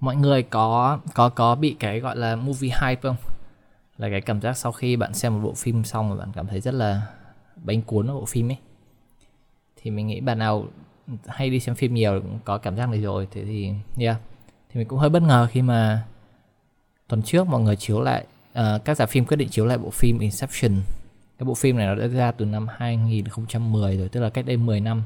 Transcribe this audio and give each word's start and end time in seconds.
mọi 0.00 0.16
người 0.16 0.42
có 0.42 0.98
có 1.14 1.28
có 1.28 1.54
bị 1.54 1.76
cái 1.78 2.00
gọi 2.00 2.16
là 2.16 2.36
movie 2.36 2.70
hype 2.80 3.00
không? 3.02 3.16
Là 3.98 4.10
cái 4.10 4.20
cảm 4.20 4.40
giác 4.40 4.56
sau 4.56 4.72
khi 4.72 4.96
bạn 4.96 5.14
xem 5.14 5.34
một 5.34 5.40
bộ 5.48 5.54
phim 5.54 5.84
xong 5.84 6.08
rồi 6.08 6.18
bạn 6.18 6.28
cảm 6.34 6.46
thấy 6.46 6.60
rất 6.60 6.74
là 6.74 7.02
bánh 7.56 7.82
cuốn 7.82 8.06
ở 8.10 8.14
bộ 8.14 8.24
phim 8.24 8.50
ấy. 8.50 8.58
Thì 9.76 9.90
mình 9.90 10.06
nghĩ 10.06 10.20
bạn 10.20 10.38
nào 10.38 10.64
hay 11.26 11.50
đi 11.50 11.60
xem 11.60 11.74
phim 11.74 11.94
nhiều 11.94 12.20
cũng 12.20 12.38
có 12.44 12.58
cảm 12.58 12.76
giác 12.76 12.88
này 12.88 13.00
rồi 13.00 13.28
thế 13.30 13.44
thì 13.44 13.72
yeah. 13.98 14.16
Thì 14.68 14.78
mình 14.78 14.88
cũng 14.88 14.98
hơi 14.98 15.10
bất 15.10 15.22
ngờ 15.22 15.48
khi 15.50 15.62
mà 15.62 16.02
tuần 17.08 17.22
trước 17.22 17.46
mọi 17.46 17.60
người 17.60 17.76
chiếu 17.76 18.00
lại 18.00 18.24
uh, 18.58 18.84
các 18.84 18.96
giả 18.96 19.06
phim 19.06 19.24
quyết 19.24 19.36
định 19.36 19.48
chiếu 19.48 19.66
lại 19.66 19.78
bộ 19.78 19.90
phim 19.90 20.18
Inception. 20.18 20.72
Cái 21.38 21.44
bộ 21.44 21.54
phim 21.54 21.76
này 21.76 21.86
nó 21.86 21.94
đã 21.94 22.06
ra 22.06 22.32
từ 22.32 22.44
năm 22.44 22.66
2010 22.70 23.96
rồi 23.98 24.08
tức 24.08 24.20
là 24.20 24.30
cách 24.30 24.46
đây 24.46 24.56
10 24.56 24.80
năm. 24.80 25.02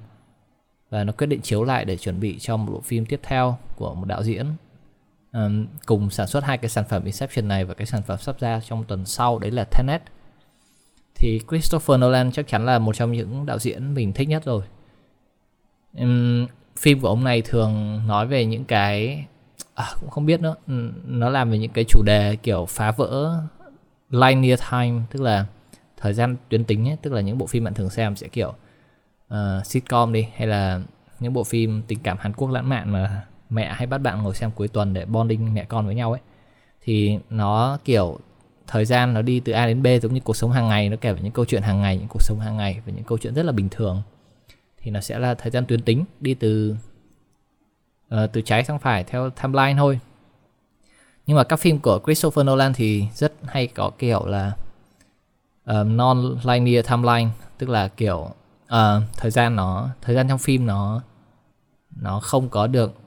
Và 0.90 1.04
nó 1.04 1.12
quyết 1.12 1.26
định 1.26 1.40
chiếu 1.40 1.64
lại 1.64 1.84
để 1.84 1.96
chuẩn 1.96 2.20
bị 2.20 2.38
cho 2.38 2.56
một 2.56 2.72
bộ 2.72 2.80
phim 2.80 3.06
tiếp 3.06 3.20
theo 3.22 3.58
của 3.76 3.94
một 3.94 4.04
đạo 4.04 4.22
diễn 4.22 4.46
um, 5.32 5.66
cùng 5.86 6.10
sản 6.10 6.26
xuất 6.26 6.44
hai 6.44 6.58
cái 6.58 6.68
sản 6.68 6.84
phẩm 6.88 7.04
Inception 7.04 7.48
này 7.48 7.64
và 7.64 7.74
cái 7.74 7.86
sản 7.86 8.02
phẩm 8.02 8.18
sắp 8.18 8.40
ra 8.40 8.60
trong 8.60 8.84
tuần 8.84 9.06
sau 9.06 9.38
đấy 9.38 9.50
là 9.50 9.64
Tenet. 9.64 10.02
Thì 11.14 11.40
Christopher 11.48 12.00
Nolan 12.00 12.32
chắc 12.32 12.48
chắn 12.48 12.66
là 12.66 12.78
một 12.78 12.96
trong 12.96 13.12
những 13.12 13.46
đạo 13.46 13.58
diễn 13.58 13.94
mình 13.94 14.12
thích 14.12 14.28
nhất 14.28 14.44
rồi. 14.44 14.62
Um, 15.98 16.46
phim 16.76 17.00
của 17.00 17.08
ông 17.08 17.24
này 17.24 17.42
thường 17.42 18.02
nói 18.06 18.26
về 18.26 18.44
những 18.44 18.64
cái 18.64 19.26
à, 19.74 19.86
cũng 20.00 20.10
không 20.10 20.26
biết 20.26 20.40
nữa. 20.40 20.54
Nó 21.06 21.28
làm 21.28 21.50
về 21.50 21.58
những 21.58 21.72
cái 21.72 21.84
chủ 21.88 22.02
đề 22.06 22.36
kiểu 22.42 22.66
phá 22.66 22.90
vỡ 22.90 23.42
linear 24.10 24.60
time 24.70 25.00
tức 25.10 25.20
là 25.22 25.46
thời 25.96 26.14
gian 26.14 26.36
tuyến 26.48 26.64
tính 26.64 26.88
ấy, 26.88 26.96
tức 27.02 27.12
là 27.12 27.20
những 27.20 27.38
bộ 27.38 27.46
phim 27.46 27.64
bạn 27.64 27.74
thường 27.74 27.90
xem 27.90 28.16
sẽ 28.16 28.28
kiểu 28.28 28.54
uh, 29.34 29.66
sitcom 29.66 30.12
đi 30.12 30.26
hay 30.36 30.46
là 30.46 30.80
những 31.20 31.32
bộ 31.32 31.44
phim 31.44 31.82
tình 31.86 31.98
cảm 31.98 32.16
Hàn 32.20 32.32
Quốc 32.32 32.50
lãng 32.50 32.68
mạn 32.68 32.92
mà 32.92 33.26
mẹ 33.52 33.72
hay 33.72 33.86
bắt 33.86 33.98
bạn 33.98 34.22
ngồi 34.22 34.34
xem 34.34 34.50
cuối 34.50 34.68
tuần 34.68 34.92
để 34.92 35.04
bonding 35.04 35.54
mẹ 35.54 35.64
con 35.64 35.86
với 35.86 35.94
nhau 35.94 36.12
ấy. 36.12 36.20
Thì 36.82 37.18
nó 37.30 37.78
kiểu 37.84 38.18
thời 38.66 38.84
gian 38.84 39.14
nó 39.14 39.22
đi 39.22 39.40
từ 39.40 39.52
A 39.52 39.66
đến 39.66 39.82
B 39.82 39.86
giống 40.02 40.14
như 40.14 40.20
cuộc 40.20 40.36
sống 40.36 40.52
hàng 40.52 40.68
ngày 40.68 40.88
nó 40.88 40.96
kể 41.00 41.12
về 41.12 41.20
những 41.22 41.32
câu 41.32 41.44
chuyện 41.44 41.62
hàng 41.62 41.80
ngày 41.80 41.96
những 41.96 42.08
cuộc 42.08 42.22
sống 42.22 42.40
hàng 42.40 42.56
ngày 42.56 42.80
và 42.86 42.92
những 42.92 43.04
câu 43.04 43.18
chuyện 43.18 43.34
rất 43.34 43.44
là 43.44 43.52
bình 43.52 43.68
thường. 43.68 44.02
Thì 44.78 44.90
nó 44.90 45.00
sẽ 45.00 45.18
là 45.18 45.34
thời 45.34 45.50
gian 45.50 45.66
tuyến 45.66 45.82
tính 45.82 46.04
đi 46.20 46.34
từ 46.34 46.76
uh, 48.14 48.32
từ 48.32 48.40
trái 48.40 48.64
sang 48.64 48.78
phải 48.78 49.04
theo 49.04 49.30
timeline 49.30 49.74
thôi. 49.78 50.00
Nhưng 51.26 51.36
mà 51.36 51.44
các 51.44 51.56
phim 51.60 51.78
của 51.78 52.00
Christopher 52.04 52.46
Nolan 52.46 52.72
thì 52.72 53.06
rất 53.14 53.32
hay 53.42 53.66
có 53.66 53.90
kiểu 53.98 54.26
là 54.26 54.52
uh, 55.70 55.86
non-linear 55.86 56.82
timeline 56.82 57.30
tức 57.58 57.68
là 57.68 57.88
kiểu 57.88 58.30
uh, 58.64 59.02
thời 59.16 59.30
gian 59.30 59.56
nó 59.56 59.88
thời 60.02 60.14
gian 60.14 60.28
trong 60.28 60.38
phim 60.38 60.66
nó 60.66 61.02
nó 61.96 62.20
không 62.20 62.48
có 62.48 62.66
được 62.66 63.01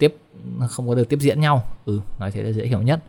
tiếp 0.00 0.16
không 0.68 0.88
có 0.88 0.94
được 0.94 1.08
tiếp 1.08 1.18
diễn 1.20 1.40
nhau. 1.40 1.64
Ừ 1.84 2.00
nói 2.18 2.30
thế 2.30 2.42
là 2.42 2.52
dễ 2.52 2.66
hiểu 2.66 2.82
nhất. 2.82 3.00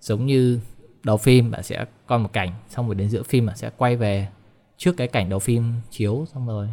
Giống 0.00 0.26
như 0.26 0.60
đầu 1.02 1.16
phim 1.16 1.50
bạn 1.50 1.62
sẽ 1.62 1.84
coi 2.06 2.18
một 2.18 2.32
cảnh 2.32 2.52
xong 2.68 2.86
rồi 2.86 2.94
đến 2.94 3.08
giữa 3.08 3.22
phim 3.22 3.46
bạn 3.46 3.56
sẽ 3.56 3.70
quay 3.76 3.96
về 3.96 4.28
trước 4.76 4.96
cái 4.96 5.08
cảnh 5.08 5.28
đầu 5.28 5.38
phim 5.38 5.72
chiếu 5.90 6.26
xong 6.34 6.46
rồi 6.46 6.68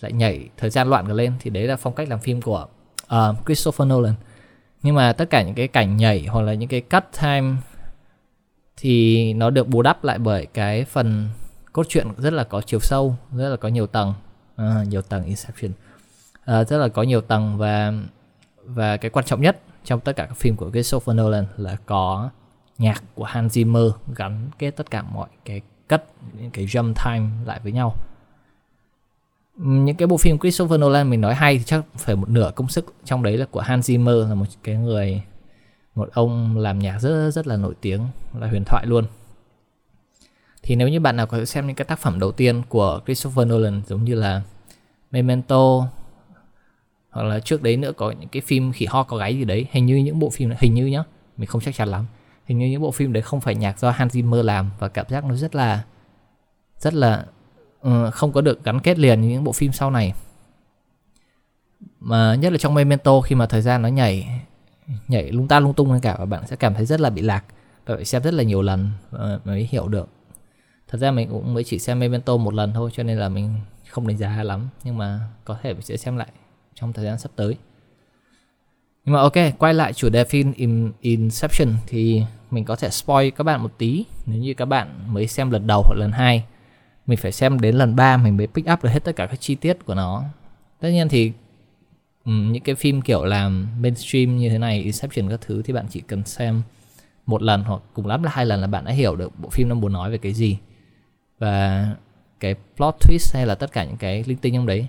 lại 0.00 0.12
nhảy 0.12 0.48
thời 0.56 0.70
gian 0.70 0.90
loạn 0.90 1.12
lên. 1.12 1.32
Thì 1.40 1.50
đấy 1.50 1.66
là 1.66 1.76
phong 1.76 1.94
cách 1.94 2.08
làm 2.08 2.20
phim 2.20 2.42
của 2.42 2.66
uh, 3.04 3.46
Christopher 3.46 3.88
Nolan. 3.88 4.14
Nhưng 4.82 4.94
mà 4.94 5.12
tất 5.12 5.30
cả 5.30 5.42
những 5.42 5.54
cái 5.54 5.68
cảnh 5.68 5.96
nhảy 5.96 6.26
hoặc 6.26 6.40
là 6.40 6.54
những 6.54 6.68
cái 6.68 6.80
cut 6.80 7.04
time 7.22 7.56
thì 8.76 9.32
nó 9.32 9.50
được 9.50 9.68
bù 9.68 9.82
đắp 9.82 10.04
lại 10.04 10.18
bởi 10.18 10.46
cái 10.46 10.84
phần 10.84 11.28
cốt 11.72 11.86
truyện 11.88 12.06
rất 12.18 12.32
là 12.32 12.44
có 12.44 12.60
chiều 12.60 12.80
sâu 12.80 13.16
rất 13.32 13.48
là 13.48 13.56
có 13.56 13.68
nhiều 13.68 13.86
tầng. 13.86 14.14
À, 14.56 14.84
nhiều 14.88 15.02
tầng 15.02 15.24
Inception. 15.24 15.72
À, 16.44 16.64
rất 16.64 16.78
là 16.78 16.88
có 16.88 17.02
nhiều 17.02 17.20
tầng 17.20 17.58
và 17.58 17.92
và 18.64 18.96
cái 18.96 19.10
quan 19.10 19.24
trọng 19.24 19.40
nhất 19.40 19.60
trong 19.84 20.00
tất 20.00 20.16
cả 20.16 20.26
các 20.26 20.36
phim 20.36 20.56
của 20.56 20.70
Christopher 20.70 21.16
Nolan 21.16 21.44
là 21.56 21.76
có 21.86 22.30
nhạc 22.78 23.02
của 23.14 23.24
Hans 23.24 23.58
Zimmer 23.58 23.90
gắn 24.16 24.50
kết 24.58 24.70
tất 24.70 24.90
cả 24.90 25.02
mọi 25.02 25.28
cái 25.44 25.60
cất, 25.88 26.04
những 26.38 26.50
cái 26.50 26.66
jump 26.66 26.94
time 27.04 27.30
lại 27.44 27.60
với 27.62 27.72
nhau. 27.72 27.94
Những 29.56 29.96
cái 29.96 30.06
bộ 30.06 30.16
phim 30.16 30.38
Christopher 30.38 30.80
Nolan 30.80 31.10
mình 31.10 31.20
nói 31.20 31.34
hay 31.34 31.58
thì 31.58 31.64
chắc 31.64 31.84
phải 31.96 32.16
một 32.16 32.28
nửa 32.28 32.50
công 32.54 32.68
sức 32.68 32.94
trong 33.04 33.22
đấy 33.22 33.36
là 33.36 33.46
của 33.50 33.60
Hans 33.60 33.90
Zimmer, 33.90 34.28
là 34.28 34.34
một 34.34 34.44
cái 34.62 34.76
người, 34.76 35.22
một 35.94 36.08
ông 36.12 36.58
làm 36.58 36.78
nhạc 36.78 36.98
rất 36.98 37.30
rất 37.30 37.46
là 37.46 37.56
nổi 37.56 37.74
tiếng, 37.80 38.06
là 38.38 38.46
huyền 38.46 38.64
thoại 38.66 38.86
luôn. 38.86 39.04
Thì 40.62 40.76
nếu 40.76 40.88
như 40.88 41.00
bạn 41.00 41.16
nào 41.16 41.26
có 41.26 41.44
xem 41.44 41.66
những 41.66 41.76
cái 41.76 41.84
tác 41.84 41.98
phẩm 41.98 42.18
đầu 42.18 42.32
tiên 42.32 42.62
của 42.68 43.00
Christopher 43.06 43.48
Nolan 43.48 43.82
giống 43.86 44.04
như 44.04 44.14
là 44.14 44.42
Memento 45.10 45.88
hoặc 47.14 47.22
là 47.22 47.40
trước 47.40 47.62
đấy 47.62 47.76
nữa 47.76 47.92
có 47.92 48.10
những 48.10 48.28
cái 48.28 48.42
phim 48.42 48.72
khỉ 48.72 48.86
ho 48.86 49.02
có 49.02 49.16
gáy 49.16 49.38
gì 49.38 49.44
đấy 49.44 49.66
hình 49.70 49.86
như 49.86 49.96
những 49.96 50.18
bộ 50.18 50.30
phim 50.30 50.50
hình 50.58 50.74
như 50.74 50.86
nhá 50.86 51.04
mình 51.36 51.46
không 51.46 51.60
chắc 51.60 51.74
chắn 51.74 51.88
lắm. 51.88 52.06
Hình 52.46 52.58
như 52.58 52.66
những 52.66 52.82
bộ 52.82 52.90
phim 52.90 53.12
đấy 53.12 53.22
không 53.22 53.40
phải 53.40 53.54
nhạc 53.54 53.78
do 53.78 53.90
Hans 53.90 54.16
Zimmer 54.16 54.42
làm 54.42 54.70
và 54.78 54.88
cảm 54.88 55.06
giác 55.08 55.24
nó 55.24 55.34
rất 55.34 55.54
là 55.54 55.84
rất 56.78 56.94
là 56.94 57.24
uh, 57.86 58.14
không 58.14 58.32
có 58.32 58.40
được 58.40 58.64
gắn 58.64 58.80
kết 58.80 58.98
liền 58.98 59.20
như 59.20 59.28
những 59.28 59.44
bộ 59.44 59.52
phim 59.52 59.72
sau 59.72 59.90
này. 59.90 60.12
Mà 62.00 62.34
nhất 62.34 62.52
là 62.52 62.58
trong 62.58 62.74
Memento 62.74 63.20
khi 63.20 63.34
mà 63.34 63.46
thời 63.46 63.62
gian 63.62 63.82
nó 63.82 63.88
nhảy 63.88 64.40
nhảy 65.08 65.32
lung 65.32 65.48
ta 65.48 65.60
lung 65.60 65.74
tung 65.74 65.92
lên 65.92 66.00
cả 66.00 66.16
và 66.18 66.24
bạn 66.24 66.46
sẽ 66.46 66.56
cảm 66.56 66.74
thấy 66.74 66.86
rất 66.86 67.00
là 67.00 67.10
bị 67.10 67.22
lạc 67.22 67.44
và 67.86 67.96
phải 67.96 68.04
xem 68.04 68.22
rất 68.22 68.34
là 68.34 68.42
nhiều 68.42 68.62
lần 68.62 68.90
mới 69.44 69.68
hiểu 69.70 69.88
được. 69.88 70.08
Thật 70.88 70.98
ra 70.98 71.10
mình 71.10 71.28
cũng 71.30 71.54
mới 71.54 71.64
chỉ 71.64 71.78
xem 71.78 71.98
Memento 71.98 72.36
một 72.36 72.54
lần 72.54 72.72
thôi 72.72 72.90
cho 72.94 73.02
nên 73.02 73.18
là 73.18 73.28
mình 73.28 73.54
không 73.88 74.06
đánh 74.06 74.16
giá 74.16 74.42
lắm 74.42 74.68
nhưng 74.84 74.98
mà 74.98 75.20
có 75.44 75.58
thể 75.62 75.72
mình 75.72 75.82
sẽ 75.82 75.96
xem 75.96 76.16
lại 76.16 76.28
trong 76.74 76.92
thời 76.92 77.04
gian 77.04 77.18
sắp 77.18 77.32
tới. 77.36 77.56
Nhưng 79.04 79.14
mà 79.14 79.20
ok 79.20 79.32
quay 79.58 79.74
lại 79.74 79.92
chủ 79.92 80.08
đề 80.08 80.24
phim 80.24 80.52
In, 80.52 80.92
Inception 81.00 81.68
thì 81.86 82.22
mình 82.50 82.64
có 82.64 82.76
thể 82.76 82.90
spoil 82.90 83.30
các 83.30 83.44
bạn 83.44 83.62
một 83.62 83.72
tí. 83.78 84.04
Nếu 84.26 84.38
như 84.38 84.54
các 84.54 84.64
bạn 84.64 85.14
mới 85.14 85.26
xem 85.26 85.50
lần 85.50 85.66
đầu 85.66 85.82
hoặc 85.86 85.94
lần 85.98 86.12
hai 86.12 86.44
mình 87.06 87.18
phải 87.18 87.32
xem 87.32 87.60
đến 87.60 87.74
lần 87.76 87.96
ba 87.96 88.16
mình 88.16 88.36
mới 88.36 88.46
pick 88.46 88.70
up 88.72 88.82
được 88.84 88.90
hết 88.90 89.04
tất 89.04 89.16
cả 89.16 89.26
các 89.26 89.40
chi 89.40 89.54
tiết 89.54 89.86
của 89.86 89.94
nó. 89.94 90.24
Tất 90.80 90.88
nhiên 90.90 91.08
thì 91.08 91.32
những 92.24 92.62
cái 92.62 92.74
phim 92.74 93.02
kiểu 93.02 93.24
làm 93.24 93.68
mainstream 93.80 94.36
như 94.36 94.48
thế 94.48 94.58
này 94.58 94.82
Inception 94.82 95.28
các 95.30 95.40
thứ 95.40 95.62
thì 95.62 95.72
bạn 95.72 95.86
chỉ 95.90 96.00
cần 96.00 96.24
xem 96.24 96.62
một 97.26 97.42
lần 97.42 97.62
hoặc 97.62 97.82
cùng 97.94 98.06
lắm 98.06 98.22
là 98.22 98.30
hai 98.34 98.46
lần 98.46 98.60
là 98.60 98.66
bạn 98.66 98.84
đã 98.84 98.92
hiểu 98.92 99.16
được 99.16 99.32
bộ 99.38 99.48
phim 99.48 99.68
nó 99.68 99.74
muốn 99.74 99.92
nói 99.92 100.10
về 100.10 100.18
cái 100.18 100.32
gì. 100.32 100.58
Và 101.38 101.88
cái 102.40 102.54
plot 102.76 102.94
twist 103.00 103.34
hay 103.34 103.46
là 103.46 103.54
tất 103.54 103.72
cả 103.72 103.84
những 103.84 103.96
cái 103.96 104.24
linh 104.26 104.38
tinh 104.38 104.54
trong 104.54 104.66
đấy 104.66 104.86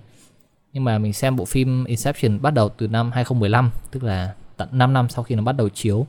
nhưng 0.75 0.83
mà 0.83 0.97
mình 0.97 1.13
xem 1.13 1.35
bộ 1.35 1.45
phim 1.45 1.85
Inception 1.85 2.41
bắt 2.41 2.53
đầu 2.53 2.69
từ 2.69 2.87
năm 2.87 3.11
2015 3.11 3.71
tức 3.91 4.03
là 4.03 4.33
tận 4.57 4.69
5 4.71 4.93
năm 4.93 5.09
sau 5.09 5.23
khi 5.23 5.35
nó 5.35 5.43
bắt 5.43 5.51
đầu 5.51 5.69
chiếu 5.69 6.07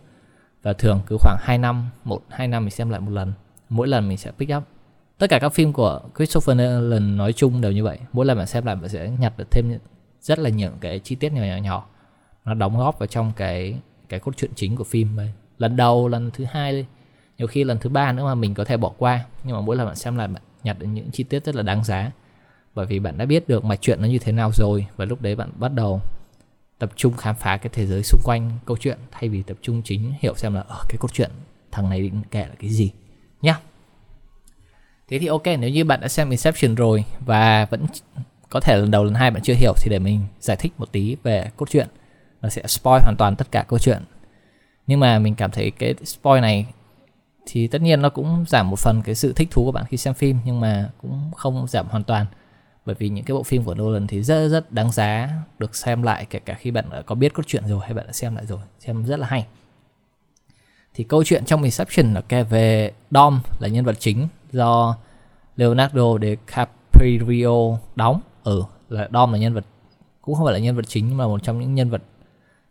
và 0.62 0.72
thường 0.72 1.00
cứ 1.06 1.16
khoảng 1.20 1.36
2 1.40 1.58
năm, 1.58 1.90
1 2.04 2.22
2 2.30 2.48
năm 2.48 2.64
mình 2.64 2.70
xem 2.70 2.90
lại 2.90 3.00
một 3.00 3.10
lần. 3.10 3.32
Mỗi 3.68 3.88
lần 3.88 4.08
mình 4.08 4.18
sẽ 4.18 4.30
pick 4.30 4.56
up. 4.56 4.62
Tất 5.18 5.30
cả 5.30 5.38
các 5.38 5.48
phim 5.48 5.72
của 5.72 6.00
Christopher 6.16 6.56
Nolan 6.56 7.16
nói 7.16 7.32
chung 7.32 7.60
đều 7.60 7.72
như 7.72 7.84
vậy. 7.84 7.98
Mỗi 8.12 8.26
lần 8.26 8.38
bạn 8.38 8.46
xem 8.46 8.66
lại 8.66 8.76
bạn 8.76 8.88
sẽ 8.88 9.10
nhặt 9.18 9.32
được 9.36 9.50
thêm 9.50 9.78
rất 10.20 10.38
là 10.38 10.50
nhiều 10.50 10.70
cái 10.80 10.98
chi 10.98 11.14
tiết 11.14 11.32
nhỏ 11.32 11.42
nhỏ 11.42 11.56
nhỏ 11.56 11.86
nó 12.44 12.54
đóng 12.54 12.78
góp 12.78 12.98
vào 12.98 13.06
trong 13.06 13.32
cái 13.36 13.78
cái 14.08 14.20
cốt 14.20 14.36
truyện 14.36 14.50
chính 14.54 14.76
của 14.76 14.84
phim 14.84 15.20
ấy. 15.20 15.32
Lần 15.58 15.76
đầu, 15.76 16.08
lần 16.08 16.30
thứ 16.30 16.44
hai 16.50 16.72
đi. 16.72 16.84
Nhiều 17.38 17.46
khi 17.46 17.64
lần 17.64 17.78
thứ 17.78 17.90
ba 17.90 18.12
nữa 18.12 18.24
mà 18.24 18.34
mình 18.34 18.54
có 18.54 18.64
thể 18.64 18.76
bỏ 18.76 18.92
qua, 18.98 19.24
nhưng 19.44 19.56
mà 19.56 19.60
mỗi 19.60 19.76
lần 19.76 19.86
bạn 19.86 19.96
xem 19.96 20.16
lại 20.16 20.28
bạn 20.28 20.42
nhặt 20.62 20.78
được 20.78 20.86
những 20.86 21.10
chi 21.10 21.24
tiết 21.24 21.44
rất 21.44 21.54
là 21.54 21.62
đáng 21.62 21.84
giá 21.84 22.10
bởi 22.76 22.86
vì 22.86 22.98
bạn 22.98 23.18
đã 23.18 23.24
biết 23.24 23.48
được 23.48 23.64
mạch 23.64 23.78
chuyện 23.80 24.02
nó 24.02 24.08
như 24.08 24.18
thế 24.18 24.32
nào 24.32 24.50
rồi, 24.54 24.86
và 24.96 25.04
lúc 25.04 25.22
đấy 25.22 25.36
bạn 25.36 25.50
bắt 25.56 25.72
đầu 25.72 26.00
tập 26.78 26.90
trung 26.96 27.16
khám 27.16 27.34
phá 27.34 27.56
cái 27.56 27.70
thế 27.72 27.86
giới 27.86 28.02
xung 28.02 28.20
quanh 28.24 28.50
câu 28.66 28.76
chuyện, 28.80 28.98
thay 29.10 29.28
vì 29.28 29.42
tập 29.42 29.56
trung 29.62 29.82
chính 29.84 30.12
hiểu 30.20 30.34
xem 30.36 30.54
là 30.54 30.60
ở 30.60 30.80
cái 30.88 30.96
câu 31.00 31.08
chuyện 31.12 31.30
thằng 31.72 31.90
này 31.90 32.00
định 32.00 32.22
kể 32.30 32.40
là 32.40 32.54
cái 32.60 32.70
gì? 32.70 32.90
Nhá. 33.42 33.58
Thế 35.08 35.18
thì 35.18 35.26
ok, 35.26 35.46
nếu 35.46 35.70
như 35.70 35.84
bạn 35.84 36.00
đã 36.00 36.08
xem 36.08 36.30
Inception 36.30 36.74
rồi 36.74 37.04
và 37.20 37.64
vẫn 37.64 37.86
có 38.50 38.60
thể 38.60 38.76
lần 38.76 38.90
đầu 38.90 39.04
lần 39.04 39.14
hai 39.14 39.30
bạn 39.30 39.42
chưa 39.42 39.54
hiểu 39.54 39.72
thì 39.76 39.90
để 39.90 39.98
mình 39.98 40.20
giải 40.40 40.56
thích 40.56 40.72
một 40.78 40.92
tí 40.92 41.16
về 41.22 41.50
cốt 41.56 41.70
truyện. 41.70 41.88
Nó 42.42 42.48
sẽ 42.48 42.62
spoil 42.66 43.02
hoàn 43.02 43.16
toàn 43.18 43.36
tất 43.36 43.50
cả 43.50 43.64
câu 43.68 43.78
chuyện. 43.78 44.02
Nhưng 44.86 45.00
mà 45.00 45.18
mình 45.18 45.34
cảm 45.34 45.50
thấy 45.50 45.70
cái 45.70 45.94
spoil 46.04 46.40
này 46.40 46.66
thì 47.46 47.66
tất 47.66 47.82
nhiên 47.82 48.02
nó 48.02 48.08
cũng 48.08 48.44
giảm 48.48 48.70
một 48.70 48.78
phần 48.78 49.02
cái 49.02 49.14
sự 49.14 49.32
thích 49.32 49.48
thú 49.50 49.64
của 49.64 49.72
bạn 49.72 49.84
khi 49.88 49.96
xem 49.96 50.14
phim, 50.14 50.38
nhưng 50.44 50.60
mà 50.60 50.90
cũng 51.02 51.30
không 51.36 51.66
giảm 51.68 51.86
hoàn 51.88 52.04
toàn 52.04 52.26
bởi 52.86 52.94
vì 52.98 53.08
những 53.08 53.24
cái 53.24 53.34
bộ 53.34 53.42
phim 53.42 53.64
của 53.64 53.74
Nolan 53.74 54.06
thì 54.06 54.22
rất 54.22 54.48
rất 54.48 54.72
đáng 54.72 54.92
giá 54.92 55.30
được 55.58 55.76
xem 55.76 56.02
lại 56.02 56.26
kể 56.30 56.38
cả 56.38 56.54
khi 56.54 56.70
bạn 56.70 56.84
đã 56.90 57.02
có 57.02 57.14
biết 57.14 57.34
cốt 57.34 57.42
truyện 57.46 57.66
rồi 57.66 57.80
hay 57.82 57.94
bạn 57.94 58.06
đã 58.06 58.12
xem 58.12 58.36
lại 58.36 58.46
rồi 58.46 58.60
xem 58.80 59.04
rất 59.04 59.18
là 59.18 59.26
hay. 59.26 59.46
Thì 60.94 61.04
câu 61.04 61.24
chuyện 61.24 61.44
trong 61.44 61.62
Inception 61.62 62.14
là 62.14 62.20
kể 62.20 62.42
về 62.42 62.92
Dom 63.10 63.40
là 63.58 63.68
nhân 63.68 63.84
vật 63.84 63.96
chính 63.98 64.28
do 64.52 64.96
Leonardo 65.56 66.18
DiCaprio 66.22 67.78
đóng. 67.96 68.20
Ừ 68.44 68.64
là 68.88 69.08
Dom 69.12 69.32
là 69.32 69.38
nhân 69.38 69.54
vật 69.54 69.64
cũng 70.20 70.34
không 70.34 70.44
phải 70.44 70.54
là 70.54 70.58
nhân 70.58 70.76
vật 70.76 70.84
chính 70.88 71.08
nhưng 71.08 71.16
mà 71.16 71.26
một 71.26 71.42
trong 71.42 71.60
những 71.60 71.74
nhân 71.74 71.90
vật 71.90 72.02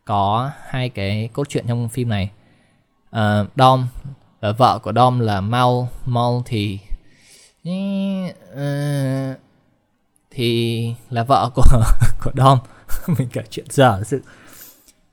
có 0.06 0.52
hai 0.68 0.90
cái 0.90 1.30
cốt 1.34 1.50
truyện 1.50 1.66
trong 1.68 1.90
phim 1.90 2.10
này. 2.10 2.32
Uh, 3.10 3.48
Dom 3.56 3.88
và 4.40 4.52
vợ 4.52 4.80
của 4.84 4.94
Dom 4.96 5.20
là 5.20 5.42
Mal 5.42 5.70
Mal 6.06 6.34
thì 6.46 6.80
uh, 7.70 8.36
ờ, 8.56 9.34
thì 10.36 10.94
là 11.10 11.24
vợ 11.24 11.50
của 11.56 11.64
của 12.24 12.32
Dom. 12.36 12.60
Mình 13.18 13.28
kể 13.34 13.42
chuyện 13.50 13.66
dở 13.70 14.02
sự. 14.06 14.22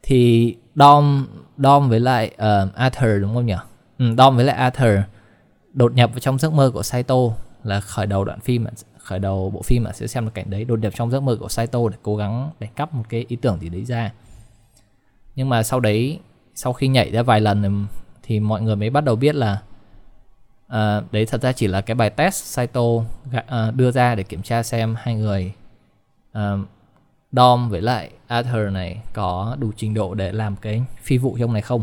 Thì 0.03 0.57
Dom 0.75 1.27
Dom 1.59 1.89
với 1.89 2.01
lại 2.01 2.31
uh, 2.35 2.75
Arthur 2.75 3.21
đúng 3.21 3.35
không 3.35 3.47
nhỉ? 3.47 3.55
Ừ, 3.99 4.15
Dom 4.19 4.37
với 4.37 4.45
lại 4.45 4.57
Arthur 4.57 4.99
đột 5.73 5.95
nhập 5.95 6.11
vào 6.13 6.19
trong 6.19 6.39
giấc 6.39 6.53
mơ 6.53 6.71
của 6.75 6.83
Saito 6.83 7.17
là 7.65 7.81
khởi 7.81 8.07
đầu 8.07 8.25
đoạn 8.25 8.41
phim 8.41 8.67
khởi 8.99 9.19
đầu 9.19 9.51
bộ 9.51 9.63
phim 9.63 9.83
mà 9.85 9.93
sẽ 9.93 10.07
xem 10.07 10.25
được 10.25 10.31
cảnh 10.35 10.51
đấy. 10.51 10.65
Đột 10.65 10.79
nhập 10.79 10.93
trong 10.97 11.11
giấc 11.11 11.21
mơ 11.21 11.37
của 11.41 11.49
Saito 11.49 11.89
để 11.89 11.97
cố 12.03 12.17
gắng 12.17 12.51
để 12.61 12.69
cắp 12.77 12.95
một 12.95 13.05
cái 13.09 13.25
ý 13.29 13.37
tưởng 13.37 13.59
gì 13.61 13.69
đấy 13.69 13.85
ra. 13.85 14.13
Nhưng 15.37 15.49
mà 15.49 15.63
sau 15.63 15.81
đấy 15.81 16.19
sau 16.55 16.73
khi 16.73 16.89
nhảy 16.89 17.11
ra 17.11 17.23
vài 17.23 17.41
lần 17.41 17.87
thì 18.23 18.41
mọi 18.41 18.63
người 18.63 18.77
mới 18.77 18.91
bắt 18.91 19.05
đầu 19.05 19.17
biết 19.17 19.35
là 19.35 19.63
uh, 20.77 21.13
đấy 21.13 21.27
thật 21.27 21.43
ra 21.43 21.53
chỉ 21.53 21.67
là 21.67 21.81
cái 21.81 21.95
bài 21.95 22.11
test 22.11 22.45
Saito 22.45 22.81
uh, 22.81 23.05
đưa 23.75 23.91
ra 23.91 24.15
để 24.15 24.23
kiểm 24.23 24.43
tra 24.43 24.63
xem 24.63 24.95
hai 24.99 25.15
người 25.15 25.53
uh, 26.39 26.43
Dom 27.33 27.69
với 27.69 27.81
lại 27.83 28.11
Arthur 28.27 28.73
này 28.73 29.01
có 29.13 29.57
đủ 29.61 29.71
trình 29.77 29.95
độ 29.95 30.15
để 30.15 30.33
làm 30.33 30.57
cái 30.57 30.83
phi 31.03 31.19
vụ 31.19 31.37
trong 31.41 31.53
này 31.53 31.63
không? 31.63 31.83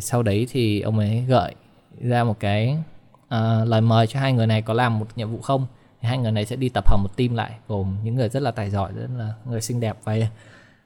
Sau 0.00 0.22
đấy 0.22 0.46
thì 0.50 0.80
ông 0.80 0.98
ấy 0.98 1.24
gợi 1.28 1.54
ra 2.00 2.24
một 2.24 2.40
cái 2.40 2.76
uh, 3.24 3.68
lời 3.68 3.80
mời 3.80 4.06
cho 4.06 4.20
hai 4.20 4.32
người 4.32 4.46
này 4.46 4.62
có 4.62 4.74
làm 4.74 4.98
một 4.98 5.06
nhiệm 5.16 5.30
vụ 5.30 5.40
không? 5.40 5.66
Thì 6.00 6.08
hai 6.08 6.18
người 6.18 6.32
này 6.32 6.46
sẽ 6.46 6.56
đi 6.56 6.68
tập 6.68 6.88
hợp 6.88 6.96
một 6.96 7.16
team 7.16 7.34
lại 7.34 7.50
gồm 7.68 7.96
những 8.04 8.14
người 8.14 8.28
rất 8.28 8.42
là 8.42 8.50
tài 8.50 8.70
giỏi 8.70 8.92
rất 8.92 9.06
là 9.18 9.34
người 9.44 9.60
xinh 9.60 9.80
đẹp 9.80 9.96
và 10.04 10.16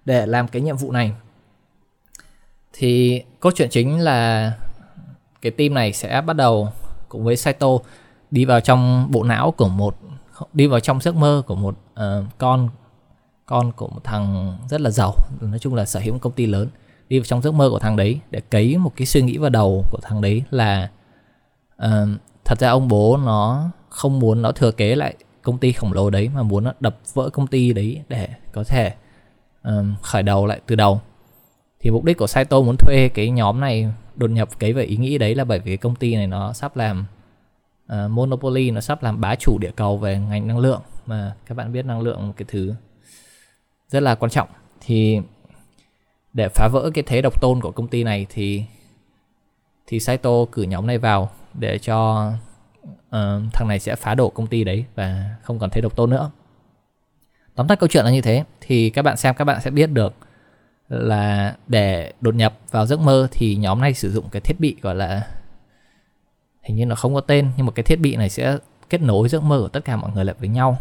để 0.05 0.27
làm 0.27 0.49
cái 0.49 0.63
nhiệm 0.63 0.77
vụ 0.77 0.93
này. 0.93 1.13
Thì 2.73 3.23
cốt 3.41 3.51
truyện 3.57 3.69
chính 3.71 4.01
là 4.01 4.53
cái 5.45 5.51
team 5.51 5.75
này 5.75 5.93
sẽ 5.93 6.21
bắt 6.21 6.37
đầu 6.37 6.69
cùng 7.09 7.25
với 7.25 7.37
Saito 7.37 7.69
đi 8.31 8.45
vào 8.45 8.61
trong 8.61 9.11
bộ 9.11 9.23
não 9.23 9.51
của 9.51 9.69
một 9.69 9.97
đi 10.53 10.67
vào 10.67 10.81
trong 10.81 11.01
giấc 11.01 11.15
mơ 11.15 11.43
của 11.47 11.55
một 11.55 11.77
uh, 11.93 12.25
con 12.39 12.69
con 13.47 13.73
của 13.73 13.89
một 13.89 14.05
thằng 14.05 14.57
rất 14.69 14.81
là 14.81 14.91
giàu 14.91 15.15
nói 15.41 15.59
chung 15.59 15.75
là 15.75 15.85
sở 15.85 16.01
hữu 16.01 16.13
một 16.13 16.19
công 16.23 16.33
ty 16.33 16.47
lớn. 16.47 16.69
Đi 17.09 17.19
vào 17.19 17.25
trong 17.25 17.43
giấc 17.43 17.55
mơ 17.55 17.71
của 17.71 17.79
thằng 17.79 17.97
đấy 17.97 18.21
để 18.31 18.41
cấy 18.41 18.79
một 18.79 18.93
cái 18.97 19.07
suy 19.07 19.23
nghĩ 19.23 19.39
vào 19.39 19.51
đầu 19.51 19.85
của 19.91 19.99
thằng 20.03 20.21
đấy 20.21 20.43
là 20.51 20.91
uh, 21.85 22.09
thật 22.45 22.59
ra 22.59 22.71
ông 22.71 22.89
bố 22.89 23.17
nó 23.17 23.71
không 23.89 24.19
muốn 24.19 24.43
nó 24.43 24.53
thừa 24.53 24.73
kế 24.73 24.95
lại 24.95 25.15
công 25.43 25.59
ty 25.59 25.73
khổng 25.73 25.93
lồ 25.93 26.11
đấy 26.11 26.31
mà 26.35 26.43
muốn 26.43 26.65
nó 26.65 26.73
đập 26.81 26.97
vỡ 27.15 27.31
công 27.31 27.47
ty 27.47 27.73
đấy 27.73 28.03
để 28.09 28.29
có 28.53 28.65
thể 28.65 28.95
um, 29.65 29.95
khởi 30.03 30.23
đầu 30.23 30.47
lại 30.47 30.61
từ 30.67 30.75
đầu. 30.75 31.01
Thì 31.81 31.91
mục 31.91 32.05
đích 32.05 32.19
của 32.19 32.27
Saito 32.27 32.61
muốn 32.61 32.77
thuê 32.77 33.09
cái 33.15 33.31
nhóm 33.31 33.61
này 33.61 33.93
đột 34.17 34.31
nhập 34.31 34.49
cái 34.59 34.73
về 34.73 34.85
ý 34.85 34.97
nghĩ 34.97 35.19
đấy 35.19 35.35
là 35.35 35.45
bởi 35.45 35.59
vì 35.59 35.77
công 35.77 35.97
ty 35.97 36.15
này 36.15 36.27
nó 36.27 36.53
sắp 36.53 36.77
làm 36.77 37.07
uh, 37.93 38.11
monopoly 38.11 38.71
nó 38.71 38.81
sắp 38.81 39.03
làm 39.03 39.21
bá 39.21 39.35
chủ 39.35 39.59
địa 39.59 39.71
cầu 39.77 39.99
về 39.99 40.19
ngành 40.19 40.47
năng 40.49 40.59
lượng. 40.59 40.83
Mà 41.07 41.35
các 41.47 41.55
bạn 41.55 41.73
biết 41.73 41.85
năng 41.85 42.01
lượng 42.01 42.27
một 42.27 42.35
cái 42.37 42.47
thứ 42.49 42.75
rất 43.89 44.03
là 44.03 44.15
quan 44.15 44.31
trọng. 44.31 44.49
Thì 44.81 45.21
để 46.33 46.49
phá 46.49 46.69
vỡ 46.73 46.91
cái 46.95 47.05
thế 47.07 47.23
độc 47.23 47.41
tôn 47.41 47.61
của 47.61 47.71
công 47.71 47.89
ty 47.89 48.05
này 48.05 48.27
thì 48.29 48.65
thì 49.87 50.01
Saito 50.01 50.31
cử 50.53 50.63
nhóm 50.63 50.87
này 50.87 50.99
vào 50.99 51.31
để 51.55 51.79
cho 51.79 52.31
uh, 52.89 53.43
thằng 53.53 53.69
này 53.69 53.79
sẽ 53.79 53.97
phá 53.97 54.15
đổ 54.15 54.31
công 54.31 54.47
ty 54.47 54.65
đấy 54.65 54.85
và 54.95 55.37
không 55.43 55.59
còn 55.59 55.71
thế 55.71 55.81
độc 55.81 55.97
tôn 55.97 56.11
nữa. 56.11 56.31
Tóm 57.55 57.69
tắt 57.69 57.79
câu 57.81 57.89
chuyện 57.89 58.05
là 58.05 58.11
như 58.11 58.21
thế. 58.21 58.45
Thì 58.61 58.91
các 58.91 59.03
bạn 59.03 59.17
xem 59.17 59.35
các 59.35 59.45
bạn 59.45 59.61
sẽ 59.61 59.71
biết 59.71 59.91
được 59.91 60.15
là 60.89 61.57
để 61.67 62.13
đột 62.21 62.35
nhập 62.35 62.59
vào 62.71 62.87
giấc 62.87 63.01
mơ 63.01 63.29
thì 63.31 63.57
nhóm 63.57 63.81
này 63.81 63.95
sử 63.95 64.13
dụng 64.13 64.25
cái 64.31 64.41
thiết 64.41 64.61
bị 64.61 64.77
gọi 64.83 64.95
là 64.95 65.29
hình 66.63 66.77
như 66.77 66.87
nó 66.87 66.95
không 66.95 67.15
có 67.15 67.21
tên 67.21 67.51
nhưng 67.57 67.67
mà 67.67 67.73
cái 67.73 67.83
thiết 67.83 68.01
bị 68.01 68.17
này 68.17 68.31
sẽ 68.31 68.59
kết 68.91 69.03
nối 69.03 69.29
giấc 69.29 69.43
mơ 69.43 69.59
của 69.61 69.69
tất 69.69 69.85
cả 69.85 69.97
mọi 69.97 70.11
người 70.15 70.25
lại 70.25 70.35
với 70.39 70.49
nhau 70.49 70.77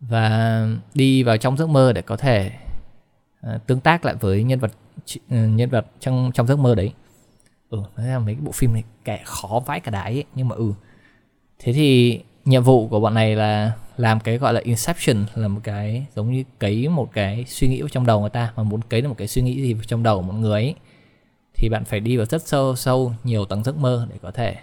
và 0.00 0.66
đi 0.94 1.22
vào 1.22 1.36
trong 1.36 1.56
giấc 1.56 1.68
mơ 1.68 1.92
để 1.92 2.02
có 2.02 2.16
thể 2.16 2.50
uh, 3.46 3.66
tương 3.66 3.80
tác 3.80 4.04
lại 4.04 4.14
với 4.20 4.42
nhân 4.42 4.58
vật 4.58 4.70
uh, 5.14 5.18
nhân 5.30 5.70
vật 5.70 5.86
trong 6.00 6.30
trong 6.34 6.46
giấc 6.46 6.58
mơ 6.58 6.74
đấy 6.74 6.92
ừ 7.70 7.82
nói 7.96 8.06
ra 8.06 8.18
mấy 8.18 8.34
cái 8.34 8.42
bộ 8.44 8.52
phim 8.52 8.72
này 8.72 8.84
kẻ 9.04 9.22
khó 9.24 9.62
vãi 9.66 9.80
cả 9.80 9.90
đái 9.90 10.12
ấy. 10.12 10.24
nhưng 10.34 10.48
mà 10.48 10.56
ừ 10.56 10.72
thế 11.58 11.72
thì 11.72 12.20
nhiệm 12.44 12.62
vụ 12.62 12.88
của 12.88 13.00
bọn 13.00 13.14
này 13.14 13.36
là 13.36 13.72
làm 13.96 14.20
cái 14.20 14.38
gọi 14.38 14.52
là 14.54 14.60
inception, 14.64 15.24
là 15.34 15.48
một 15.48 15.60
cái 15.62 16.06
giống 16.16 16.32
như 16.32 16.44
cấy 16.58 16.88
một 16.88 17.08
cái 17.12 17.44
suy 17.48 17.68
nghĩ 17.68 17.80
vào 17.80 17.88
trong 17.88 18.06
đầu 18.06 18.20
người 18.20 18.30
ta, 18.30 18.52
mà 18.56 18.62
muốn 18.62 18.80
cấy 18.88 19.00
được 19.00 19.08
một 19.08 19.18
cái 19.18 19.28
suy 19.28 19.42
nghĩ 19.42 19.62
gì 19.62 19.72
vào 19.72 19.84
trong 19.84 20.02
đầu 20.02 20.16
của 20.16 20.22
một 20.22 20.32
người 20.32 20.62
ấy, 20.62 20.74
thì 21.54 21.68
bạn 21.68 21.84
phải 21.84 22.00
đi 22.00 22.16
vào 22.16 22.26
rất 22.26 22.42
sâu 22.46 22.76
sâu, 22.76 23.12
nhiều 23.24 23.44
tầng 23.44 23.64
giấc 23.64 23.76
mơ 23.76 24.06
để 24.10 24.16
có 24.22 24.30
thể 24.30 24.56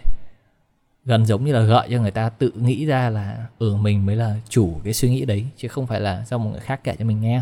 gần 1.06 1.26
giống 1.26 1.46
như 1.46 1.54
là 1.54 1.62
gợi 1.62 1.88
cho 1.92 2.02
người 2.02 2.12
ta 2.12 2.30
tự 2.30 2.52
nghĩ 2.56 2.86
ra 2.86 3.10
là 3.10 3.46
ừ 3.60 3.76
mình 3.76 4.06
mới 4.06 4.16
là 4.16 4.36
chủ 4.50 4.74
cái 4.84 4.94
suy 4.94 5.10
nghĩ 5.10 5.26
đấy, 5.26 5.46
chứ 5.58 5.68
không 5.68 5.88
phải 5.88 6.00
là 6.00 6.24
do 6.28 6.38
một 6.38 6.50
người 6.50 6.60
khác 6.60 6.84
kể 6.84 6.96
cho 7.00 7.06
mình 7.06 7.22
nghe. 7.22 7.42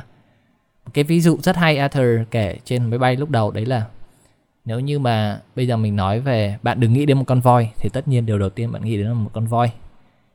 Một 0.85 0.91
cái 0.93 1.03
ví 1.03 1.21
dụ 1.21 1.37
rất 1.37 1.55
hay 1.55 1.77
Arthur 1.77 2.19
kể 2.31 2.57
trên 2.65 2.89
máy 2.89 2.99
bay 2.99 3.15
lúc 3.15 3.29
đầu 3.29 3.51
đấy 3.51 3.65
là, 3.65 3.85
nếu 4.65 4.79
như 4.79 4.99
mà 4.99 5.41
bây 5.55 5.67
giờ 5.67 5.77
mình 5.77 5.95
nói 5.95 6.19
về 6.19 6.57
bạn 6.63 6.79
đừng 6.79 6.93
nghĩ 6.93 7.05
đến 7.05 7.17
một 7.17 7.23
con 7.27 7.41
voi, 7.41 7.71
thì 7.77 7.89
tất 7.93 8.07
nhiên 8.07 8.25
điều 8.25 8.39
đầu 8.39 8.49
tiên 8.49 8.71
bạn 8.71 8.85
nghĩ 8.85 8.97
đến 8.97 9.07
là 9.07 9.13
một 9.13 9.29
con 9.33 9.47
voi 9.47 9.71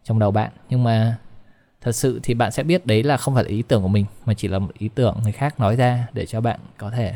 trong 0.05 0.19
đầu 0.19 0.31
bạn. 0.31 0.50
Nhưng 0.70 0.85
mà 0.85 1.17
thật 1.87 1.93
sự 1.93 2.21
thì 2.23 2.35
bạn 2.35 2.53
sẽ 2.53 2.62
biết 2.62 2.87
đấy 2.87 3.03
là 3.03 3.17
không 3.17 3.35
phải 3.35 3.44
là 3.44 3.50
ý 3.50 3.62
tưởng 3.62 3.83
của 3.83 3.88
mình 3.88 4.06
mà 4.25 4.35
chỉ 4.35 4.49
là 4.49 4.59
một 4.59 4.71
ý 4.79 4.88
tưởng 4.94 5.17
người 5.23 5.33
khác 5.33 5.61
nói 5.61 5.77
ra 5.77 6.06
để 6.12 6.27
cho 6.27 6.41
bạn 6.41 6.61
có 6.79 6.91
thể 6.91 7.15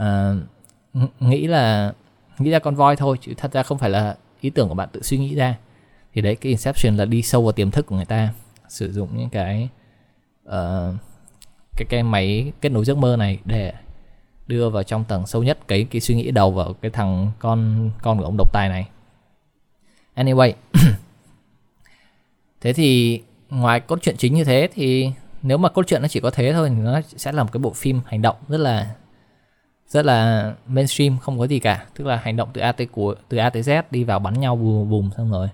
uh, 0.00 1.02
nghĩ 1.20 1.46
là 1.46 1.92
nghĩ 2.38 2.50
ra 2.50 2.58
con 2.58 2.74
voi 2.74 2.96
thôi 2.96 3.16
chứ 3.20 3.32
thật 3.36 3.52
ra 3.52 3.62
không 3.62 3.78
phải 3.78 3.90
là 3.90 4.16
ý 4.40 4.50
tưởng 4.50 4.68
của 4.68 4.74
bạn 4.74 4.88
tự 4.92 5.02
suy 5.02 5.18
nghĩ 5.18 5.34
ra. 5.34 5.56
Thì 6.14 6.20
đấy 6.20 6.36
cái 6.36 6.50
inception 6.50 6.96
là 6.96 7.04
đi 7.04 7.22
sâu 7.22 7.42
vào 7.42 7.52
tiềm 7.52 7.70
thức 7.70 7.86
của 7.86 7.96
người 7.96 8.04
ta 8.04 8.28
sử 8.68 8.92
dụng 8.92 9.08
những 9.16 9.30
cái 9.30 9.68
uh, 10.48 10.94
cái 11.76 11.86
cái 11.88 12.02
máy 12.02 12.52
kết 12.60 12.68
nối 12.68 12.84
giấc 12.84 12.98
mơ 12.98 13.16
này 13.16 13.38
để 13.44 13.72
đưa 14.46 14.70
vào 14.70 14.82
trong 14.82 15.04
tầng 15.04 15.26
sâu 15.26 15.42
nhất 15.42 15.58
cái 15.68 15.86
cái 15.90 16.00
suy 16.00 16.14
nghĩ 16.14 16.30
đầu 16.30 16.50
vào 16.50 16.72
cái 16.72 16.90
thằng 16.90 17.30
con 17.38 17.90
con 18.02 18.18
của 18.18 18.24
ông 18.24 18.36
độc 18.36 18.52
tài 18.52 18.68
này. 18.68 18.88
Anyway 20.16 20.52
thế 22.60 22.72
thì 22.72 23.22
ngoài 23.56 23.80
cốt 23.80 24.02
truyện 24.02 24.16
chính 24.16 24.34
như 24.34 24.44
thế 24.44 24.68
thì 24.74 25.10
nếu 25.42 25.58
mà 25.58 25.68
cốt 25.68 25.86
truyện 25.86 26.02
nó 26.02 26.08
chỉ 26.08 26.20
có 26.20 26.30
thế 26.30 26.52
thôi 26.52 26.68
thì 26.68 26.74
nó 26.74 27.00
sẽ 27.16 27.32
là 27.32 27.42
một 27.42 27.48
cái 27.52 27.58
bộ 27.58 27.70
phim 27.70 28.00
hành 28.06 28.22
động 28.22 28.36
rất 28.48 28.58
là 28.58 28.90
rất 29.88 30.04
là 30.04 30.52
mainstream, 30.66 31.18
không 31.18 31.38
có 31.38 31.46
gì 31.46 31.58
cả. 31.58 31.86
Tức 31.94 32.06
là 32.06 32.16
hành 32.16 32.36
động 32.36 32.48
từ 32.52 32.60
A 32.60 32.72
tới 32.72 32.86
cuối 32.86 33.14
từ 33.28 33.36
A 33.36 33.50
tới 33.50 33.62
Z 33.62 33.82
đi 33.90 34.04
vào 34.04 34.18
bắn 34.18 34.40
nhau 34.40 34.56
bùm 34.56 34.90
bùm 34.90 35.10
xong 35.16 35.30
rồi 35.30 35.48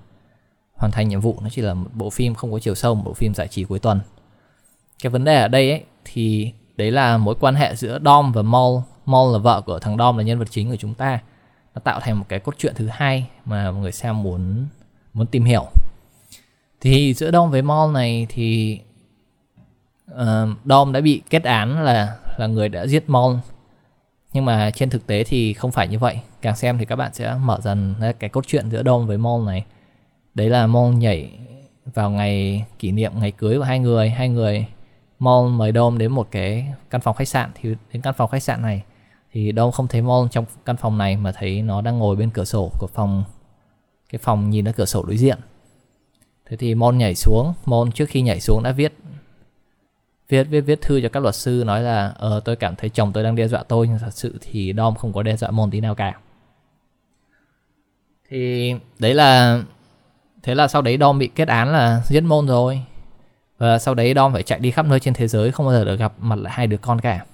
hoàn 0.75 0.93
thành 0.93 1.09
nhiệm 1.09 1.21
vụ. 1.21 1.39
Nó 1.43 1.49
chỉ 1.49 1.63
là 1.63 1.75
một 1.75 1.91
bộ 1.93 2.11
phim 2.11 2.35
không 2.35 2.53
có 2.53 2.59
chiều 2.59 2.75
sâu, 2.75 2.95
một 2.95 3.03
bộ 3.05 3.13
phim 3.13 3.35
giải 3.35 3.49
trí 3.49 3.65
cuối 3.65 3.79
tuần. 3.79 4.01
Cái 5.03 5.11
vấn 5.11 5.25
đề 5.25 5.37
ở 5.37 5.49
đây 5.49 5.71
ấy, 5.71 5.85
thì 6.05 6.53
đấy 6.77 6.91
là 6.91 7.19
mối 7.19 7.35
quan 7.41 7.55
hệ 7.55 7.77
giữa 7.77 7.99
Dom 8.05 8.33
và 8.33 8.43
Mol 8.43 8.81
Mol 9.07 9.33
là 9.33 9.39
vợ 9.39 9.61
của 9.67 9.79
thằng 9.79 9.97
Dom 9.99 10.17
là 10.17 10.25
nhân 10.25 10.39
vật 10.39 10.49
chính 10.51 10.71
của 10.71 10.77
chúng 10.77 10.95
ta. 10.95 11.19
Nó 11.75 11.81
tạo 11.85 12.01
thành 12.01 12.19
một 12.19 12.25
cái 12.29 12.41
cốt 12.41 12.55
truyện 12.59 12.75
thứ 12.77 12.89
hai 12.91 13.27
mà 13.45 13.71
người 13.71 13.93
xem 13.93 14.23
muốn 14.23 14.67
muốn 15.13 15.27
tìm 15.27 15.45
hiểu 15.45 15.67
thì 16.83 17.15
giữa 17.15 17.31
Dom 17.31 17.51
với 17.51 17.63
Mol 17.63 17.93
này 17.93 18.27
thì 18.29 18.81
uh, 20.13 20.19
Dom 20.65 20.93
đã 20.93 21.01
bị 21.01 21.23
kết 21.31 21.45
án 21.45 21.83
là 21.85 22.17
là 22.37 22.47
người 22.47 22.69
đã 22.69 22.87
giết 22.87 23.11
Mol. 23.11 23.37
Nhưng 24.33 24.45
mà 24.45 24.71
trên 24.71 24.91
thực 24.91 25.07
tế 25.07 25.25
thì 25.25 25.53
không 25.53 25.73
phải 25.73 25.89
như 25.89 25.99
vậy. 25.99 26.19
Càng 26.43 26.57
xem 26.57 26.79
thì 26.79 26.85
các 26.85 26.97
bạn 26.97 27.15
sẽ 27.15 27.35
mở 27.35 27.59
dần 27.63 27.95
cái 28.19 28.31
cốt 28.31 28.47
truyện 28.47 28.71
giữa 28.71 28.83
Dom 28.85 29.07
với 29.07 29.19
Mol 29.19 29.47
này. 29.47 29.65
Đấy 30.35 30.51
là 30.51 30.67
Mol 30.67 30.95
nhảy 30.95 31.39
vào 31.95 32.11
ngày 32.11 32.65
kỷ 32.79 32.93
niệm 32.93 33.13
ngày 33.15 33.31
cưới 33.31 33.59
của 33.59 33.65
hai 33.65 33.79
người. 33.79 34.11
Hai 34.11 34.29
người 34.29 34.67
Mol 35.19 35.51
mời 35.51 35.73
Dom 35.75 35.99
đến 35.99 36.13
một 36.13 36.29
cái 36.31 36.67
căn 36.91 37.01
phòng 37.01 37.17
khách 37.17 37.29
sạn. 37.29 37.51
Thì 37.55 37.75
đến 37.93 38.03
căn 38.03 38.15
phòng 38.15 38.31
khách 38.31 38.43
sạn 38.43 38.63
này 38.63 38.83
thì 39.33 39.53
Dom 39.57 39.73
không 39.73 39.89
thấy 39.89 40.03
Mol 40.03 40.29
trong 40.31 40.45
căn 40.65 40.77
phòng 40.77 40.99
này 40.99 41.17
mà 41.17 41.33
thấy 41.33 41.63
nó 41.63 41.81
đang 41.81 41.99
ngồi 41.99 42.17
bên 42.17 42.31
cửa 42.31 42.45
sổ 42.45 42.71
của 42.79 42.89
phòng 42.95 43.25
cái 44.09 44.19
phòng 44.19 44.51
nhìn 44.51 44.65
ra 44.65 44.73
cửa 44.73 44.85
sổ 44.85 45.03
đối 45.03 45.17
diện 45.17 45.39
thế 46.47 46.57
thì 46.57 46.75
Môn 46.75 46.99
nhảy 46.99 47.15
xuống. 47.15 47.55
Môn 47.65 47.93
trước 47.93 48.09
khi 48.09 48.23
nhảy 48.23 48.41
xuống 48.41 48.63
đã 48.63 48.73
viết 48.73 48.95
viết 50.29 50.45
viết 50.45 50.61
viết 50.61 50.81
thư 50.81 51.01
cho 51.01 51.09
các 51.09 51.23
luật 51.23 51.35
sư 51.35 51.63
nói 51.67 51.83
là 51.83 52.13
ờ 52.17 52.41
tôi 52.45 52.57
cảm 52.57 52.77
thấy 52.77 52.91
chồng 52.91 53.13
tôi 53.13 53.25
đang 53.25 53.37
đe 53.37 53.49
dọa 53.49 53.63
tôi, 53.63 53.89
nhưng 53.89 53.99
thật 53.99 54.11
sự 54.15 54.39
thì 54.41 54.75
Dom 54.77 54.95
không 54.95 55.13
có 55.13 55.23
đe 55.23 55.37
dọa 55.37 55.51
Môn 55.51 55.71
tí 55.71 55.81
nào 55.81 55.95
cả. 55.95 56.19
Thì 58.29 58.75
đấy 58.99 59.15
là, 59.15 59.63
thế 60.43 60.55
là 60.55 60.69
sau 60.69 60.83
đấy 60.83 60.97
Dom 61.01 61.19
bị 61.19 61.31
kết 61.35 61.49
án 61.49 61.73
là 61.73 62.03
giết 62.07 62.21
Môn 62.21 62.47
rồi. 62.47 62.83
Và 63.59 63.79
sau 63.79 63.95
đấy 63.95 64.13
Dom 64.17 64.33
phải 64.33 64.43
chạy 64.43 64.59
đi 64.59 64.71
khắp 64.71 64.87
nơi 64.87 65.01
trên 65.01 65.15
thế 65.15 65.29
giới, 65.29 65.53
không 65.53 65.67
bao 65.67 65.75
giờ 65.75 65.85
được 65.85 65.97
gặp 65.97 66.13
mặt 66.19 66.39
lại 66.39 66.53
hai 66.57 66.67
đứa 66.67 66.77
con 66.77 67.01
cả. 67.01 67.25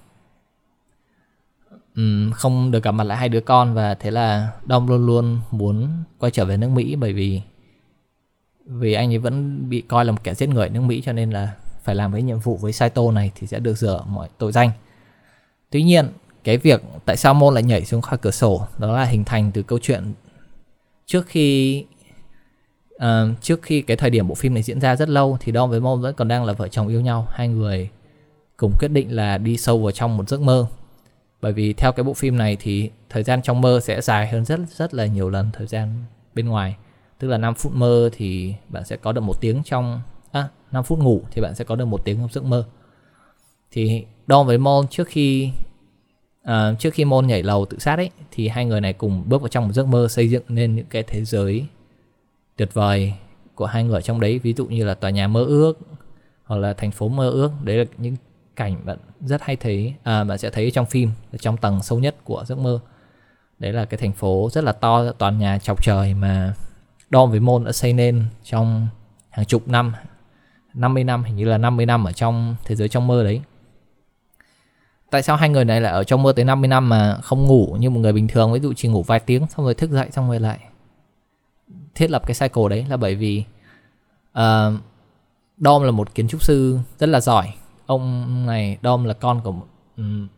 Không 2.32 2.70
được 2.70 2.82
gặp 2.82 2.90
mặt 2.90 3.04
lại 3.04 3.18
hai 3.18 3.28
đứa 3.28 3.40
con 3.40 3.74
và 3.74 3.94
thế 3.94 4.10
là 4.10 4.48
Dom 4.68 4.86
luôn 4.86 5.06
luôn 5.06 5.40
muốn 5.50 5.88
quay 6.18 6.30
trở 6.30 6.44
về 6.44 6.56
nước 6.56 6.68
Mỹ 6.68 6.96
bởi 6.96 7.12
vì 7.12 7.40
vì 8.68 8.92
anh 8.92 9.12
ấy 9.12 9.18
vẫn 9.18 9.68
bị 9.68 9.80
coi 9.80 10.04
là 10.04 10.12
một 10.12 10.24
kẻ 10.24 10.34
giết 10.34 10.48
người 10.48 10.66
ở 10.66 10.68
nước 10.68 10.80
Mỹ 10.80 11.02
cho 11.04 11.12
nên 11.12 11.30
là 11.30 11.52
phải 11.82 11.94
làm 11.94 12.12
cái 12.12 12.22
nhiệm 12.22 12.38
vụ 12.38 12.56
với 12.56 12.72
Saito 12.72 13.10
này 13.10 13.32
thì 13.34 13.46
sẽ 13.46 13.58
được 13.58 13.78
rửa 13.78 14.04
mọi 14.08 14.28
tội 14.38 14.52
danh. 14.52 14.70
Tuy 15.70 15.82
nhiên, 15.82 16.08
cái 16.44 16.56
việc 16.58 16.82
tại 17.04 17.16
sao 17.16 17.34
Môn 17.34 17.54
lại 17.54 17.62
nhảy 17.62 17.84
xuống 17.84 18.00
khỏi 18.00 18.18
cửa 18.18 18.30
sổ 18.30 18.66
đó 18.78 18.96
là 18.96 19.04
hình 19.04 19.24
thành 19.24 19.50
từ 19.52 19.62
câu 19.62 19.78
chuyện 19.82 20.12
trước 21.06 21.26
khi 21.26 21.84
uh, 22.94 23.08
trước 23.40 23.62
khi 23.62 23.82
cái 23.82 23.96
thời 23.96 24.10
điểm 24.10 24.28
bộ 24.28 24.34
phim 24.34 24.54
này 24.54 24.62
diễn 24.62 24.80
ra 24.80 24.96
rất 24.96 25.08
lâu 25.08 25.36
thì 25.40 25.52
Dom 25.52 25.70
với 25.70 25.80
Môn 25.80 26.00
vẫn 26.00 26.14
còn 26.14 26.28
đang 26.28 26.44
là 26.44 26.52
vợ 26.52 26.68
chồng 26.68 26.88
yêu 26.88 27.00
nhau, 27.00 27.26
hai 27.30 27.48
người 27.48 27.88
cùng 28.56 28.72
quyết 28.78 28.88
định 28.88 29.16
là 29.16 29.38
đi 29.38 29.56
sâu 29.56 29.78
vào 29.78 29.92
trong 29.92 30.16
một 30.16 30.28
giấc 30.28 30.40
mơ 30.40 30.66
bởi 31.40 31.52
vì 31.52 31.72
theo 31.72 31.92
cái 31.92 32.04
bộ 32.04 32.14
phim 32.14 32.38
này 32.38 32.56
thì 32.60 32.90
thời 33.08 33.22
gian 33.22 33.42
trong 33.42 33.60
mơ 33.60 33.80
sẽ 33.82 34.00
dài 34.00 34.28
hơn 34.28 34.44
rất 34.44 34.60
rất 34.76 34.94
là 34.94 35.06
nhiều 35.06 35.30
lần 35.30 35.50
thời 35.52 35.66
gian 35.66 36.04
bên 36.34 36.48
ngoài 36.48 36.76
tức 37.18 37.28
là 37.28 37.38
5 37.38 37.54
phút 37.54 37.72
mơ 37.74 38.10
thì 38.12 38.54
bạn 38.68 38.84
sẽ 38.84 38.96
có 38.96 39.12
được 39.12 39.20
một 39.20 39.40
tiếng 39.40 39.62
trong 39.64 40.00
à, 40.32 40.48
5 40.72 40.84
phút 40.84 40.98
ngủ 40.98 41.22
thì 41.30 41.42
bạn 41.42 41.54
sẽ 41.54 41.64
có 41.64 41.76
được 41.76 41.84
một 41.84 42.04
tiếng 42.04 42.18
trong 42.18 42.28
giấc 42.32 42.44
mơ. 42.44 42.64
Thì 43.70 44.04
đo 44.26 44.42
với 44.42 44.58
Mon 44.58 44.88
trước 44.88 45.08
khi 45.08 45.50
uh, 46.42 46.78
trước 46.78 46.94
khi 46.94 47.04
Mon 47.04 47.26
nhảy 47.26 47.42
lầu 47.42 47.66
tự 47.66 47.78
sát 47.78 47.96
ấy 47.96 48.10
thì 48.30 48.48
hai 48.48 48.64
người 48.64 48.80
này 48.80 48.92
cùng 48.92 49.22
bước 49.26 49.42
vào 49.42 49.48
trong 49.48 49.66
một 49.66 49.72
giấc 49.72 49.86
mơ 49.86 50.08
xây 50.08 50.30
dựng 50.30 50.42
nên 50.48 50.76
những 50.76 50.86
cái 50.90 51.02
thế 51.02 51.24
giới 51.24 51.66
tuyệt 52.56 52.74
vời 52.74 53.12
của 53.54 53.66
hai 53.66 53.84
người 53.84 54.02
trong 54.02 54.20
đấy. 54.20 54.38
Ví 54.38 54.54
dụ 54.56 54.66
như 54.66 54.84
là 54.84 54.94
tòa 54.94 55.10
nhà 55.10 55.28
mơ 55.28 55.44
ước 55.44 55.78
hoặc 56.44 56.56
là 56.56 56.72
thành 56.72 56.90
phố 56.90 57.08
mơ 57.08 57.30
ước. 57.30 57.50
Đấy 57.62 57.76
là 57.76 57.84
những 57.98 58.16
cảnh 58.56 58.76
bạn 58.84 58.98
rất 59.20 59.42
hay 59.42 59.56
thấy 59.56 59.94
à, 60.02 60.24
bạn 60.24 60.38
sẽ 60.38 60.50
thấy 60.50 60.70
trong 60.70 60.86
phim 60.86 61.10
trong 61.40 61.56
tầng 61.56 61.82
sâu 61.82 61.98
nhất 61.98 62.16
của 62.24 62.44
giấc 62.46 62.58
mơ. 62.58 62.80
Đấy 63.58 63.72
là 63.72 63.84
cái 63.84 63.98
thành 63.98 64.12
phố 64.12 64.48
rất 64.52 64.64
là 64.64 64.72
to 64.72 65.12
toàn 65.12 65.38
nhà 65.38 65.58
chọc 65.58 65.84
trời 65.84 66.14
mà 66.14 66.54
Dom 67.10 67.30
với 67.30 67.40
Môn 67.40 67.64
đã 67.64 67.72
xây 67.72 67.92
nên 67.92 68.24
trong 68.44 68.88
hàng 69.30 69.46
chục 69.46 69.68
năm 69.68 69.92
50 70.74 71.04
năm 71.04 71.24
hình 71.24 71.36
như 71.36 71.44
là 71.44 71.58
50 71.58 71.86
năm 71.86 72.04
ở 72.04 72.12
trong 72.12 72.56
thế 72.64 72.74
giới 72.74 72.88
trong 72.88 73.06
mơ 73.06 73.24
đấy. 73.24 73.40
Tại 75.10 75.22
sao 75.22 75.36
hai 75.36 75.48
người 75.48 75.64
này 75.64 75.80
lại 75.80 75.92
ở 75.92 76.04
trong 76.04 76.22
mơ 76.22 76.32
tới 76.36 76.44
50 76.44 76.68
năm 76.68 76.88
mà 76.88 77.18
không 77.22 77.44
ngủ 77.44 77.76
như 77.80 77.90
một 77.90 78.00
người 78.00 78.12
bình 78.12 78.28
thường? 78.28 78.52
Ví 78.52 78.60
dụ 78.60 78.72
chỉ 78.72 78.88
ngủ 78.88 79.02
vài 79.02 79.20
tiếng 79.20 79.46
xong 79.46 79.64
rồi 79.64 79.74
thức 79.74 79.90
dậy 79.90 80.08
xong 80.10 80.28
rồi 80.28 80.40
lại 80.40 80.58
thiết 81.94 82.10
lập 82.10 82.22
cái 82.26 82.34
cycle 82.40 82.68
đấy 82.70 82.86
là 82.88 82.96
bởi 82.96 83.14
vì 83.14 83.44
uh, 84.38 84.74
Dom 85.58 85.82
là 85.82 85.90
một 85.90 86.14
kiến 86.14 86.28
trúc 86.28 86.42
sư 86.42 86.78
rất 86.98 87.08
là 87.08 87.20
giỏi. 87.20 87.54
Ông 87.86 88.46
này 88.46 88.78
Dom 88.82 89.04
là 89.04 89.14
con 89.14 89.40
của 89.40 89.54
um, 89.96 90.28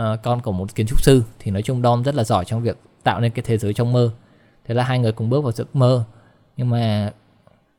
uh, 0.00 0.22
con 0.22 0.40
của 0.40 0.52
một 0.52 0.74
kiến 0.74 0.86
trúc 0.86 1.02
sư 1.02 1.22
thì 1.38 1.50
nói 1.50 1.62
chung 1.62 1.82
Dom 1.82 2.02
rất 2.02 2.14
là 2.14 2.24
giỏi 2.24 2.44
trong 2.44 2.62
việc 2.62 2.78
tạo 3.02 3.20
nên 3.20 3.32
cái 3.32 3.42
thế 3.46 3.58
giới 3.58 3.74
trong 3.74 3.92
mơ 3.92 4.10
thế 4.70 4.74
là 4.74 4.84
hai 4.84 4.98
người 4.98 5.12
cùng 5.12 5.30
bước 5.30 5.40
vào 5.40 5.52
giấc 5.52 5.76
mơ. 5.76 6.04
Nhưng 6.56 6.70
mà 6.70 7.12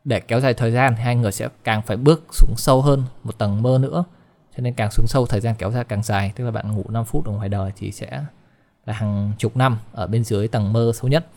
để 0.03 0.19
kéo 0.19 0.39
dài 0.39 0.53
thời 0.53 0.71
gian 0.71 0.93
thì 0.97 1.03
hai 1.03 1.15
người 1.15 1.31
sẽ 1.31 1.49
càng 1.63 1.81
phải 1.81 1.97
bước 1.97 2.23
xuống 2.31 2.53
sâu 2.57 2.81
hơn 2.81 3.03
một 3.23 3.37
tầng 3.37 3.61
mơ 3.61 3.79
nữa. 3.81 4.03
Cho 4.55 4.61
nên 4.61 4.73
càng 4.73 4.91
xuống 4.91 5.07
sâu, 5.07 5.25
thời 5.25 5.39
gian 5.39 5.55
kéo 5.57 5.71
dài 5.71 5.83
càng 5.83 6.03
dài. 6.03 6.31
Tức 6.35 6.43
là 6.43 6.51
bạn 6.51 6.71
ngủ 6.71 6.83
5 6.89 7.05
phút 7.05 7.25
ở 7.25 7.31
ngoài 7.31 7.49
đời 7.49 7.71
thì 7.75 7.91
sẽ 7.91 8.23
là 8.85 8.93
hàng 8.93 9.31
chục 9.37 9.57
năm 9.57 9.77
ở 9.91 10.07
bên 10.07 10.23
dưới 10.23 10.47
tầng 10.47 10.73
mơ 10.73 10.91
sâu 10.95 11.09
nhất. 11.09 11.27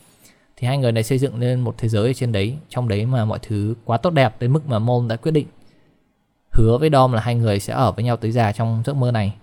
Thì 0.56 0.66
hai 0.66 0.78
người 0.78 0.92
này 0.92 1.02
xây 1.02 1.18
dựng 1.18 1.38
lên 1.38 1.60
một 1.60 1.74
thế 1.78 1.88
giới 1.88 2.06
ở 2.06 2.12
trên 2.12 2.32
đấy. 2.32 2.58
Trong 2.68 2.88
đấy 2.88 3.06
mà 3.06 3.24
mọi 3.24 3.38
thứ 3.42 3.74
quá 3.84 3.96
tốt 3.96 4.10
đẹp 4.10 4.34
đến 4.40 4.52
mức 4.52 4.68
mà 4.68 4.78
môn 4.78 5.08
đã 5.08 5.16
quyết 5.16 5.32
định 5.32 5.46
hứa 6.50 6.78
với 6.78 6.90
Dom 6.92 7.12
là 7.12 7.20
hai 7.20 7.34
người 7.34 7.60
sẽ 7.60 7.72
ở 7.72 7.92
với 7.92 8.04
nhau 8.04 8.16
tới 8.16 8.32
già 8.32 8.52
trong 8.52 8.82
giấc 8.86 8.96
mơ 8.96 9.10
này. 9.10 9.34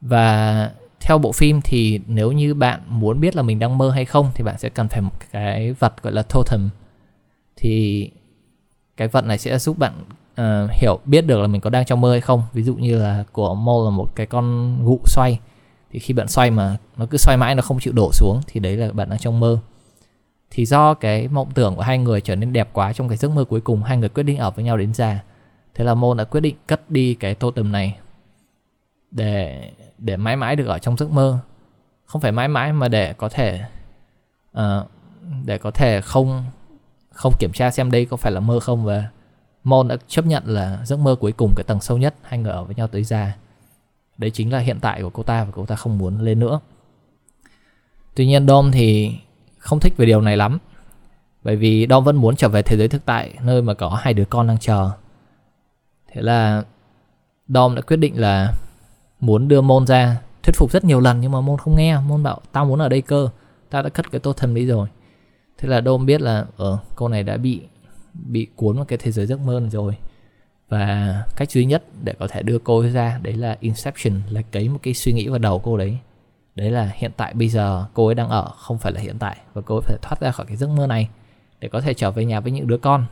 Và 0.00 0.70
theo 1.00 1.18
bộ 1.18 1.32
phim 1.32 1.60
thì 1.60 2.00
nếu 2.06 2.32
như 2.32 2.54
bạn 2.54 2.80
muốn 2.86 3.20
biết 3.20 3.36
là 3.36 3.42
mình 3.42 3.58
đang 3.58 3.78
mơ 3.78 3.90
hay 3.90 4.04
không 4.04 4.30
thì 4.34 4.44
bạn 4.44 4.58
sẽ 4.58 4.68
cần 4.68 4.88
phải 4.88 5.00
một 5.00 5.12
cái 5.32 5.72
vật 5.72 6.02
gọi 6.02 6.12
là 6.12 6.22
totem. 6.22 6.70
Thì 7.56 8.10
cái 8.96 9.08
vật 9.08 9.24
này 9.24 9.38
sẽ 9.38 9.58
giúp 9.58 9.78
bạn 9.78 9.92
uh, 10.40 10.70
hiểu 10.72 10.98
biết 11.04 11.26
được 11.26 11.40
là 11.40 11.46
mình 11.46 11.60
có 11.60 11.70
đang 11.70 11.84
trong 11.84 12.00
mơ 12.00 12.10
hay 12.10 12.20
không. 12.20 12.42
Ví 12.52 12.62
dụ 12.62 12.74
như 12.74 12.98
là 12.98 13.24
của 13.32 13.54
Mo 13.54 13.82
là 13.84 13.90
một 13.90 14.16
cái 14.16 14.26
con 14.26 14.78
gụ 14.84 15.00
xoay. 15.04 15.38
Thì 15.92 15.98
khi 15.98 16.14
bạn 16.14 16.28
xoay 16.28 16.50
mà 16.50 16.76
nó 16.96 17.06
cứ 17.10 17.18
xoay 17.18 17.36
mãi 17.36 17.54
nó 17.54 17.62
không 17.62 17.80
chịu 17.80 17.92
đổ 17.92 18.10
xuống 18.12 18.40
thì 18.46 18.60
đấy 18.60 18.76
là 18.76 18.92
bạn 18.92 19.08
đang 19.10 19.18
trong 19.18 19.40
mơ. 19.40 19.58
Thì 20.50 20.66
do 20.66 20.94
cái 20.94 21.28
mộng 21.28 21.50
tưởng 21.54 21.76
của 21.76 21.82
hai 21.82 21.98
người 21.98 22.20
trở 22.20 22.36
nên 22.36 22.52
đẹp 22.52 22.68
quá 22.72 22.92
trong 22.92 23.08
cái 23.08 23.16
giấc 23.16 23.30
mơ 23.30 23.44
cuối 23.44 23.60
cùng 23.60 23.82
hai 23.82 23.96
người 23.96 24.08
quyết 24.08 24.22
định 24.22 24.38
ở 24.38 24.50
với 24.50 24.64
nhau 24.64 24.76
đến 24.76 24.94
già. 24.94 25.20
Thế 25.74 25.84
là 25.84 25.94
Mo 25.94 26.14
đã 26.14 26.24
quyết 26.24 26.40
định 26.40 26.56
cất 26.66 26.90
đi 26.90 27.14
cái 27.14 27.34
totem 27.34 27.72
này 27.72 27.96
để 29.10 29.70
để 29.98 30.16
mãi 30.16 30.36
mãi 30.36 30.56
được 30.56 30.66
ở 30.66 30.78
trong 30.78 30.96
giấc 30.96 31.10
mơ. 31.10 31.38
Không 32.06 32.20
phải 32.20 32.32
mãi 32.32 32.48
mãi 32.48 32.72
mà 32.72 32.88
để 32.88 33.12
có 33.12 33.28
thể 33.28 33.60
uh, 34.58 34.62
để 35.44 35.58
có 35.58 35.70
thể 35.70 36.00
không 36.00 36.44
không 37.12 37.32
kiểm 37.38 37.52
tra 37.52 37.70
xem 37.70 37.90
đây 37.90 38.04
có 38.04 38.16
phải 38.16 38.32
là 38.32 38.40
mơ 38.40 38.60
không 38.60 38.84
và 38.84 39.04
Mon 39.64 39.88
đã 39.88 39.96
chấp 40.08 40.26
nhận 40.26 40.42
là 40.46 40.84
giấc 40.84 40.98
mơ 40.98 41.16
cuối 41.20 41.32
cùng 41.32 41.52
cái 41.56 41.64
tầng 41.64 41.80
sâu 41.80 41.98
nhất 41.98 42.14
hai 42.22 42.38
người 42.38 42.52
ở 42.52 42.64
với 42.64 42.74
nhau 42.74 42.86
tới 42.86 43.04
già. 43.04 43.36
Đấy 44.18 44.30
chính 44.30 44.52
là 44.52 44.58
hiện 44.58 44.78
tại 44.80 45.02
của 45.02 45.10
cô 45.10 45.22
ta 45.22 45.44
và 45.44 45.50
cô 45.54 45.66
ta 45.66 45.76
không 45.76 45.98
muốn 45.98 46.20
lên 46.20 46.38
nữa. 46.38 46.60
Tuy 48.14 48.26
nhiên 48.26 48.48
Dom 48.48 48.72
thì 48.72 49.14
không 49.58 49.80
thích 49.80 49.94
về 49.96 50.06
điều 50.06 50.20
này 50.20 50.36
lắm 50.36 50.58
bởi 51.42 51.56
vì 51.56 51.86
Dom 51.90 52.04
vẫn 52.04 52.16
muốn 52.16 52.36
trở 52.36 52.48
về 52.48 52.62
thế 52.62 52.76
giới 52.76 52.88
thực 52.88 53.04
tại 53.04 53.34
nơi 53.42 53.62
mà 53.62 53.74
có 53.74 53.88
hai 53.88 54.14
đứa 54.14 54.24
con 54.24 54.46
đang 54.46 54.58
chờ. 54.58 54.90
Thế 56.12 56.22
là 56.22 56.62
Dom 57.48 57.74
đã 57.74 57.82
quyết 57.82 57.96
định 57.96 58.20
là 58.20 58.54
muốn 59.20 59.48
đưa 59.48 59.60
Môn 59.60 59.86
ra, 59.86 60.20
thuyết 60.42 60.56
phục 60.56 60.72
rất 60.72 60.84
nhiều 60.84 61.00
lần 61.00 61.20
nhưng 61.20 61.32
mà 61.32 61.40
Môn 61.40 61.58
không 61.58 61.76
nghe. 61.76 61.98
Môn 62.00 62.22
bảo, 62.22 62.40
tao 62.52 62.64
muốn 62.64 62.78
ở 62.78 62.88
đây 62.88 63.00
cơ, 63.00 63.28
tao 63.70 63.82
đã 63.82 63.88
cất 63.88 64.10
cái 64.10 64.20
tô 64.20 64.32
thần 64.32 64.54
đi 64.54 64.66
rồi. 64.66 64.88
Thế 65.58 65.68
là 65.68 65.82
Dom 65.84 66.06
biết 66.06 66.20
là 66.20 66.44
ờ, 66.56 66.70
ở 66.70 66.78
cô 66.94 67.08
này 67.08 67.22
đã 67.22 67.36
bị 67.36 67.60
bị 68.12 68.46
cuốn 68.56 68.76
vào 68.76 68.84
cái 68.84 68.98
thế 68.98 69.10
giới 69.10 69.26
giấc 69.26 69.40
mơ 69.40 69.60
này 69.60 69.70
rồi. 69.70 69.96
Và 70.68 71.14
cách 71.36 71.50
duy 71.50 71.64
nhất 71.64 71.84
để 72.02 72.14
có 72.18 72.28
thể 72.28 72.42
đưa 72.42 72.58
cô 72.58 72.82
ra, 72.88 73.18
đấy 73.22 73.34
là 73.34 73.56
inception, 73.60 74.20
là 74.30 74.42
cấy 74.42 74.68
một 74.68 74.78
cái 74.82 74.94
suy 74.94 75.12
nghĩ 75.12 75.28
vào 75.28 75.38
đầu 75.38 75.58
cô 75.58 75.76
đấy. 75.76 75.98
Đấy 76.54 76.70
là 76.70 76.90
hiện 76.94 77.10
tại 77.16 77.34
bây 77.34 77.48
giờ 77.48 77.86
cô 77.94 78.06
ấy 78.06 78.14
đang 78.14 78.28
ở, 78.28 78.50
không 78.56 78.78
phải 78.78 78.92
là 78.92 79.00
hiện 79.00 79.18
tại, 79.18 79.36
và 79.54 79.62
cô 79.62 79.74
ấy 79.74 79.82
phải 79.82 79.98
thoát 80.02 80.20
ra 80.20 80.30
khỏi 80.30 80.46
cái 80.46 80.56
giấc 80.56 80.70
mơ 80.70 80.86
này 80.86 81.08
để 81.60 81.68
có 81.68 81.80
thể 81.80 81.94
trở 81.94 82.10
về 82.10 82.24
nhà 82.24 82.40
với 82.40 82.52
những 82.52 82.66
đứa 82.66 82.78
con. 82.78 83.04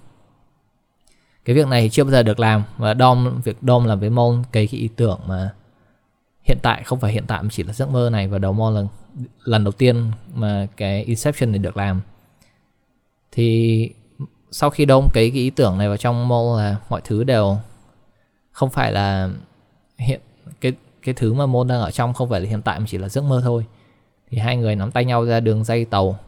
Cái 1.44 1.56
việc 1.56 1.66
này 1.66 1.88
chưa 1.88 2.04
bao 2.04 2.10
giờ 2.10 2.22
được 2.22 2.40
làm, 2.40 2.62
và 2.76 2.94
Dom, 2.98 3.40
việc 3.44 3.56
Dom 3.62 3.84
làm 3.84 4.00
với 4.00 4.10
môn 4.10 4.42
cấy 4.52 4.66
cái 4.66 4.80
ý 4.80 4.88
tưởng 4.96 5.20
mà 5.26 5.50
hiện 6.48 6.58
tại 6.62 6.82
không 6.84 7.00
phải 7.00 7.12
hiện 7.12 7.24
tại 7.26 7.42
mà 7.42 7.48
chỉ 7.52 7.62
là 7.62 7.72
giấc 7.72 7.90
mơ 7.90 8.10
này 8.12 8.28
và 8.28 8.38
đầu 8.38 8.52
Mon 8.52 8.74
lần 8.74 8.88
lần 9.44 9.64
đầu 9.64 9.72
tiên 9.72 10.10
mà 10.34 10.66
cái 10.76 11.04
Inception 11.04 11.50
này 11.50 11.58
được 11.58 11.76
làm. 11.76 12.00
Thì 13.32 13.90
sau 14.50 14.70
khi 14.70 14.84
đông 14.84 15.08
cái, 15.14 15.30
cái 15.30 15.40
ý 15.40 15.50
tưởng 15.50 15.78
này 15.78 15.88
vào 15.88 15.96
trong 15.96 16.28
mô 16.28 16.56
là 16.56 16.76
mọi 16.88 17.00
thứ 17.04 17.24
đều 17.24 17.56
không 18.52 18.70
phải 18.70 18.92
là 18.92 19.28
hiện 19.98 20.20
cái 20.60 20.72
cái 21.02 21.14
thứ 21.14 21.32
mà 21.32 21.46
môn 21.46 21.68
đang 21.68 21.80
ở 21.80 21.90
trong 21.90 22.14
không 22.14 22.28
phải 22.28 22.40
là 22.40 22.48
hiện 22.48 22.62
tại 22.62 22.80
mà 22.80 22.86
chỉ 22.88 22.98
là 22.98 23.08
giấc 23.08 23.24
mơ 23.24 23.40
thôi. 23.44 23.64
Thì 24.30 24.38
hai 24.38 24.56
người 24.56 24.76
nắm 24.76 24.90
tay 24.90 25.04
nhau 25.04 25.24
ra 25.24 25.40
đường 25.40 25.64
dây 25.64 25.84
tàu. 25.84 26.18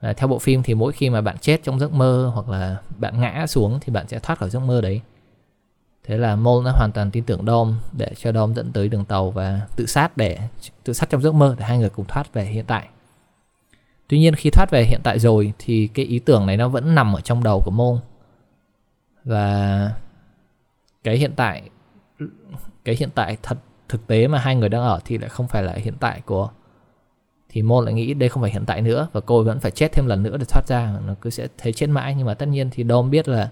À, 0.00 0.12
theo 0.12 0.28
bộ 0.28 0.38
phim 0.38 0.62
thì 0.62 0.74
mỗi 0.74 0.92
khi 0.92 1.10
mà 1.10 1.20
bạn 1.20 1.38
chết 1.40 1.60
trong 1.62 1.78
giấc 1.78 1.92
mơ 1.92 2.30
hoặc 2.34 2.48
là 2.48 2.76
bạn 2.98 3.20
ngã 3.20 3.46
xuống 3.46 3.78
thì 3.80 3.92
bạn 3.92 4.08
sẽ 4.08 4.18
thoát 4.18 4.38
khỏi 4.38 4.50
giấc 4.50 4.60
mơ 4.60 4.80
đấy 4.80 5.00
thế 6.04 6.18
là 6.18 6.36
môn 6.36 6.64
đã 6.64 6.70
hoàn 6.70 6.92
toàn 6.92 7.10
tin 7.10 7.24
tưởng 7.24 7.46
Dom 7.46 7.78
để 7.92 8.08
cho 8.16 8.32
Dom 8.32 8.54
dẫn 8.54 8.72
tới 8.72 8.88
đường 8.88 9.04
tàu 9.04 9.30
và 9.30 9.60
tự 9.76 9.86
sát 9.86 10.16
để 10.16 10.38
tự 10.84 10.92
sát 10.92 11.10
trong 11.10 11.22
giấc 11.22 11.34
mơ 11.34 11.54
để 11.58 11.64
hai 11.64 11.78
người 11.78 11.90
cùng 11.90 12.06
thoát 12.06 12.32
về 12.32 12.44
hiện 12.44 12.64
tại. 12.64 12.88
Tuy 14.08 14.18
nhiên 14.18 14.34
khi 14.34 14.50
thoát 14.50 14.70
về 14.70 14.84
hiện 14.84 15.00
tại 15.02 15.18
rồi 15.18 15.52
thì 15.58 15.88
cái 15.94 16.04
ý 16.04 16.18
tưởng 16.18 16.46
này 16.46 16.56
nó 16.56 16.68
vẫn 16.68 16.94
nằm 16.94 17.16
ở 17.16 17.20
trong 17.20 17.42
đầu 17.42 17.62
của 17.64 17.70
môn 17.70 17.98
và 19.24 19.90
cái 21.04 21.16
hiện 21.16 21.32
tại, 21.36 21.62
cái 22.84 22.96
hiện 22.98 23.08
tại 23.14 23.36
thật 23.42 23.58
thực 23.88 24.06
tế 24.06 24.28
mà 24.28 24.38
hai 24.38 24.56
người 24.56 24.68
đang 24.68 24.82
ở 24.82 25.00
thì 25.04 25.18
lại 25.18 25.28
không 25.28 25.48
phải 25.48 25.62
là 25.62 25.72
hiện 25.72 25.94
tại 26.00 26.20
của, 26.26 26.50
thì 27.48 27.62
môn 27.62 27.84
lại 27.84 27.94
nghĩ 27.94 28.14
đây 28.14 28.28
không 28.28 28.42
phải 28.42 28.50
hiện 28.52 28.64
tại 28.66 28.80
nữa 28.80 29.08
và 29.12 29.20
cô 29.20 29.42
vẫn 29.42 29.60
phải 29.60 29.70
chết 29.70 29.92
thêm 29.92 30.06
lần 30.06 30.22
nữa 30.22 30.36
để 30.36 30.44
thoát 30.48 30.62
ra. 30.68 30.94
Nó 31.06 31.14
cứ 31.20 31.30
sẽ 31.30 31.48
thấy 31.58 31.72
chết 31.72 31.86
mãi 31.86 32.14
nhưng 32.14 32.26
mà 32.26 32.34
tất 32.34 32.46
nhiên 32.46 32.70
thì 32.72 32.84
Dom 32.88 33.10
biết 33.10 33.28
là 33.28 33.50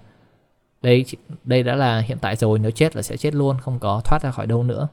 đây 0.83 1.05
đây 1.45 1.63
đã 1.63 1.75
là 1.75 2.01
hiện 2.01 2.19
tại 2.21 2.37
rồi, 2.37 2.59
nếu 2.59 2.71
chết 2.71 2.97
là 2.97 3.03
sẽ 3.03 3.17
chết 3.17 3.35
luôn, 3.35 3.57
không 3.61 3.79
có 3.79 4.01
thoát 4.05 4.23
ra 4.23 4.31
khỏi 4.31 4.47
đâu 4.47 4.63
nữa. 4.63 4.89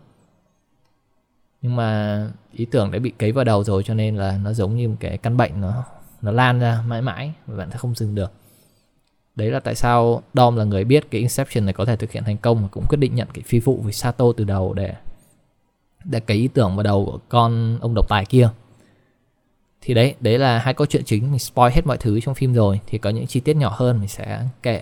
Nhưng 1.62 1.76
mà 1.76 2.32
ý 2.54 2.66
tưởng 2.66 2.92
đã 2.92 3.00
bị 3.00 3.10
cấy 3.10 3.32
vào 3.32 3.46
đầu 3.46 3.64
rồi 3.64 3.84
cho 3.84 3.94
nên 3.94 4.16
là 4.16 4.40
nó 4.44 4.54
giống 4.54 4.76
như 4.76 4.90
một 4.90 4.96
cái 5.00 5.18
căn 5.18 5.38
bệnh, 5.38 5.62
nó 5.62 5.84
nó 6.22 6.32
lan 6.32 6.60
ra 6.60 6.84
mãi 6.88 7.02
mãi 7.02 7.34
và 7.48 7.58
bạn 7.58 7.72
sẽ 7.72 7.78
không 7.78 7.96
dừng 7.96 8.16
được. 8.16 8.32
Đấy 9.36 9.52
là 9.52 9.60
tại 9.60 9.76
sao 9.76 10.24
Dom 10.34 10.56
là 10.56 10.64
người 10.64 10.84
biết 10.84 11.12
cái 11.12 11.22
Inception 11.22 11.66
này 11.66 11.74
có 11.74 11.86
thể 11.86 11.96
thực 11.96 12.12
hiện 12.12 12.24
thành 12.24 12.38
công 12.38 12.62
và 12.62 12.68
cũng 12.72 12.86
quyết 12.90 12.98
định 12.98 13.16
nhận 13.16 13.28
cái 13.34 13.44
phi 13.48 13.60
vụ 13.60 13.82
với 13.84 13.94
Sato 13.94 14.26
từ 14.38 14.44
đầu 14.44 14.74
để 14.74 14.94
để 16.04 16.20
cái 16.20 16.38
ý 16.38 16.48
tưởng 16.48 16.76
vào 16.76 16.84
đầu 16.84 17.06
của 17.06 17.20
con 17.30 17.78
ông 17.82 17.94
độc 17.94 18.10
tài 18.10 18.26
kia. 18.26 18.50
Thì 19.82 19.94
đấy 19.94 20.16
đấy 20.20 20.40
là 20.40 20.60
hai 20.60 20.74
câu 20.74 20.88
chuyện 20.88 21.04
chính. 21.06 21.32
Mình 21.32 21.40
spoil 21.40 21.74
hết 21.74 21.88
mọi 21.88 21.98
thứ 21.98 22.20
trong 22.20 22.36
phim 22.36 22.54
rồi. 22.54 22.80
Thì 22.88 22.98
có 22.98 23.10
những 23.10 23.28
chi 23.28 23.40
tiết 23.40 23.56
nhỏ 23.56 23.76
hơn 23.78 24.00
mình 24.00 24.08
sẽ 24.08 24.46
kể 24.64 24.82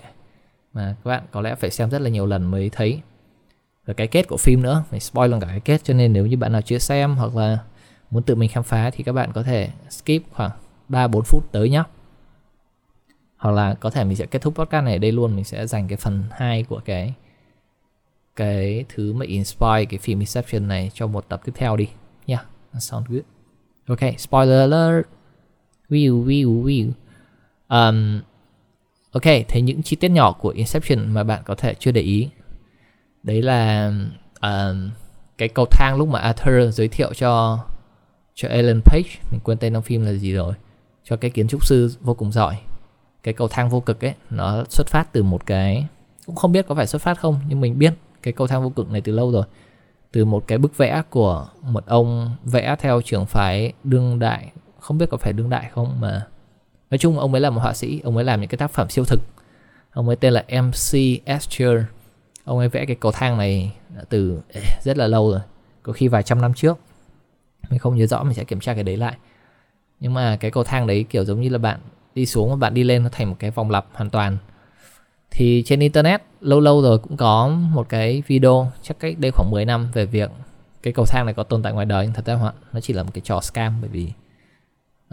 mà 0.76 0.96
các 1.04 1.08
bạn 1.08 1.22
có 1.30 1.40
lẽ 1.40 1.54
phải 1.54 1.70
xem 1.70 1.90
rất 1.90 2.00
là 2.00 2.10
nhiều 2.10 2.26
lần 2.26 2.50
mới 2.50 2.70
thấy 2.72 3.00
rồi 3.86 3.94
cái 3.94 4.06
kết 4.06 4.28
của 4.28 4.36
phim 4.36 4.62
nữa 4.62 4.84
mình 4.90 5.00
spoil 5.00 5.30
luôn 5.30 5.40
cả 5.40 5.46
cái 5.46 5.60
kết 5.60 5.84
cho 5.84 5.94
nên 5.94 6.12
nếu 6.12 6.26
như 6.26 6.36
bạn 6.36 6.52
nào 6.52 6.62
chưa 6.62 6.78
xem 6.78 7.16
hoặc 7.16 7.36
là 7.36 7.58
muốn 8.10 8.22
tự 8.22 8.34
mình 8.34 8.50
khám 8.50 8.62
phá 8.62 8.90
thì 8.90 9.04
các 9.04 9.12
bạn 9.12 9.32
có 9.32 9.42
thể 9.42 9.70
skip 9.90 10.32
khoảng 10.32 10.50
3 10.88 11.08
4 11.08 11.22
phút 11.24 11.52
tới 11.52 11.70
nhé. 11.70 11.82
Hoặc 13.36 13.50
là 13.50 13.74
có 13.74 13.90
thể 13.90 14.04
mình 14.04 14.16
sẽ 14.16 14.26
kết 14.26 14.42
thúc 14.42 14.54
podcast 14.54 14.84
này 14.84 14.94
ở 14.94 14.98
đây 14.98 15.12
luôn, 15.12 15.36
mình 15.36 15.44
sẽ 15.44 15.66
dành 15.66 15.88
cái 15.88 15.96
phần 15.96 16.24
2 16.30 16.62
của 16.62 16.80
cái 16.84 17.14
cái 18.36 18.84
thứ 18.88 19.12
mà 19.12 19.26
inspire 19.26 19.84
cái 19.84 19.98
phim 19.98 20.18
Inception 20.18 20.68
này 20.68 20.90
cho 20.94 21.06
một 21.06 21.28
tập 21.28 21.40
tiếp 21.44 21.52
theo 21.54 21.76
đi 21.76 21.88
nha. 22.26 22.36
Yeah, 22.36 22.46
that 22.90 23.08
good. 23.08 23.22
Ok, 23.86 24.18
spoiler 24.18 24.60
alert. 24.60 25.06
View, 25.88 26.24
view, 26.24 26.64
view. 26.64 26.90
Um, 27.68 28.20
ok, 29.12 29.22
thấy 29.22 29.62
những 29.62 29.82
chi 29.82 29.96
tiết 29.96 30.08
nhỏ 30.08 30.32
của 30.32 30.48
Inception 30.48 31.12
mà 31.12 31.24
bạn 31.24 31.42
có 31.44 31.54
thể 31.54 31.74
chưa 31.74 31.90
để 31.92 32.00
ý. 32.00 32.28
Đấy 33.22 33.42
là 33.42 33.92
uh, 34.46 34.76
cái 35.38 35.48
cầu 35.48 35.66
thang 35.70 35.96
lúc 35.96 36.08
mà 36.08 36.20
Arthur 36.20 36.74
giới 36.74 36.88
thiệu 36.88 37.14
cho 37.14 37.58
cho 38.34 38.48
Ellen 38.48 38.80
Page 38.84 39.08
mình 39.30 39.40
quên 39.44 39.58
tên 39.58 39.72
trong 39.72 39.82
phim 39.82 40.04
là 40.04 40.12
gì 40.12 40.32
rồi 40.32 40.54
cho 41.04 41.16
cái 41.16 41.30
kiến 41.30 41.48
trúc 41.48 41.66
sư 41.66 41.96
vô 42.00 42.14
cùng 42.14 42.32
giỏi. 42.32 42.58
Cái 43.22 43.34
cầu 43.34 43.48
thang 43.48 43.68
vô 43.68 43.80
cực 43.80 44.04
ấy 44.04 44.14
nó 44.30 44.64
xuất 44.68 44.86
phát 44.88 45.12
từ 45.12 45.22
một 45.22 45.46
cái 45.46 45.86
cũng 46.26 46.36
không 46.36 46.52
biết 46.52 46.66
có 46.68 46.74
phải 46.74 46.86
xuất 46.86 47.02
phát 47.02 47.18
không 47.18 47.40
nhưng 47.48 47.60
mình 47.60 47.78
biết 47.78 47.94
cái 48.22 48.32
cầu 48.32 48.46
thang 48.46 48.62
vô 48.62 48.68
cực 48.68 48.90
này 48.90 49.00
từ 49.00 49.12
lâu 49.12 49.32
rồi. 49.32 49.44
Từ 50.12 50.24
một 50.24 50.44
cái 50.46 50.58
bức 50.58 50.76
vẽ 50.76 51.02
của 51.10 51.48
một 51.62 51.86
ông 51.86 52.36
vẽ 52.44 52.76
theo 52.78 53.00
trường 53.04 53.26
phái 53.26 53.72
đương 53.84 54.18
đại 54.18 54.50
không 54.78 54.98
biết 54.98 55.10
có 55.10 55.16
phải 55.16 55.32
đương 55.32 55.50
đại 55.50 55.70
không 55.72 56.00
mà 56.00 56.26
nói 56.90 56.98
chung 56.98 57.18
ông 57.18 57.34
ấy 57.34 57.40
là 57.40 57.50
một 57.50 57.60
họa 57.60 57.74
sĩ 57.74 58.00
ông 58.04 58.16
ấy 58.16 58.24
làm 58.24 58.40
những 58.40 58.48
cái 58.48 58.58
tác 58.58 58.70
phẩm 58.70 58.90
siêu 58.90 59.04
thực. 59.04 59.20
Ông 59.92 60.08
ấy 60.08 60.16
tên 60.16 60.32
là 60.32 60.44
MC 60.62 60.98
Escher 61.24 61.82
ông 62.44 62.58
ấy 62.58 62.68
vẽ 62.68 62.86
cái 62.86 62.96
cầu 63.00 63.12
thang 63.12 63.38
này 63.38 63.72
từ 64.08 64.40
rất 64.82 64.96
là 64.96 65.06
lâu 65.06 65.30
rồi 65.30 65.40
có 65.82 65.92
khi 65.92 66.08
vài 66.08 66.22
trăm 66.22 66.40
năm 66.40 66.54
trước. 66.54 66.78
Mình 67.70 67.78
không 67.78 67.96
nhớ 67.96 68.06
rõ 68.06 68.22
mình 68.22 68.34
sẽ 68.34 68.44
kiểm 68.44 68.60
tra 68.60 68.74
cái 68.74 68.82
đấy 68.82 68.96
lại. 68.96 69.16
Nhưng 70.00 70.14
mà 70.14 70.36
cái 70.36 70.50
cầu 70.50 70.64
thang 70.64 70.86
đấy 70.86 71.04
kiểu 71.10 71.24
giống 71.24 71.40
như 71.40 71.48
là 71.48 71.58
bạn 71.58 71.80
đi 72.14 72.26
xuống 72.26 72.50
và 72.50 72.56
bạn 72.56 72.74
đi 72.74 72.84
lên 72.84 73.02
nó 73.02 73.08
thành 73.12 73.30
một 73.30 73.36
cái 73.38 73.50
vòng 73.50 73.70
lặp 73.70 73.86
hoàn 73.92 74.10
toàn. 74.10 74.36
Thì 75.30 75.62
trên 75.66 75.80
internet 75.80 76.22
lâu 76.40 76.60
lâu 76.60 76.82
rồi 76.82 76.98
cũng 76.98 77.16
có 77.16 77.48
một 77.48 77.88
cái 77.88 78.22
video 78.26 78.72
chắc 78.82 78.98
cách 79.00 79.18
đây 79.18 79.30
khoảng 79.30 79.50
10 79.50 79.64
năm 79.64 79.88
về 79.92 80.06
việc 80.06 80.30
cái 80.82 80.92
cầu 80.92 81.06
thang 81.08 81.26
này 81.26 81.34
có 81.34 81.42
tồn 81.42 81.62
tại 81.62 81.72
ngoài 81.72 81.86
đời. 81.86 82.06
Nhưng 82.06 82.14
thật 82.14 82.24
ra 82.26 82.52
nó 82.72 82.80
chỉ 82.80 82.94
là 82.94 83.02
một 83.02 83.10
cái 83.14 83.22
trò 83.24 83.40
scam 83.40 83.80
bởi 83.80 83.90
vì 83.90 84.12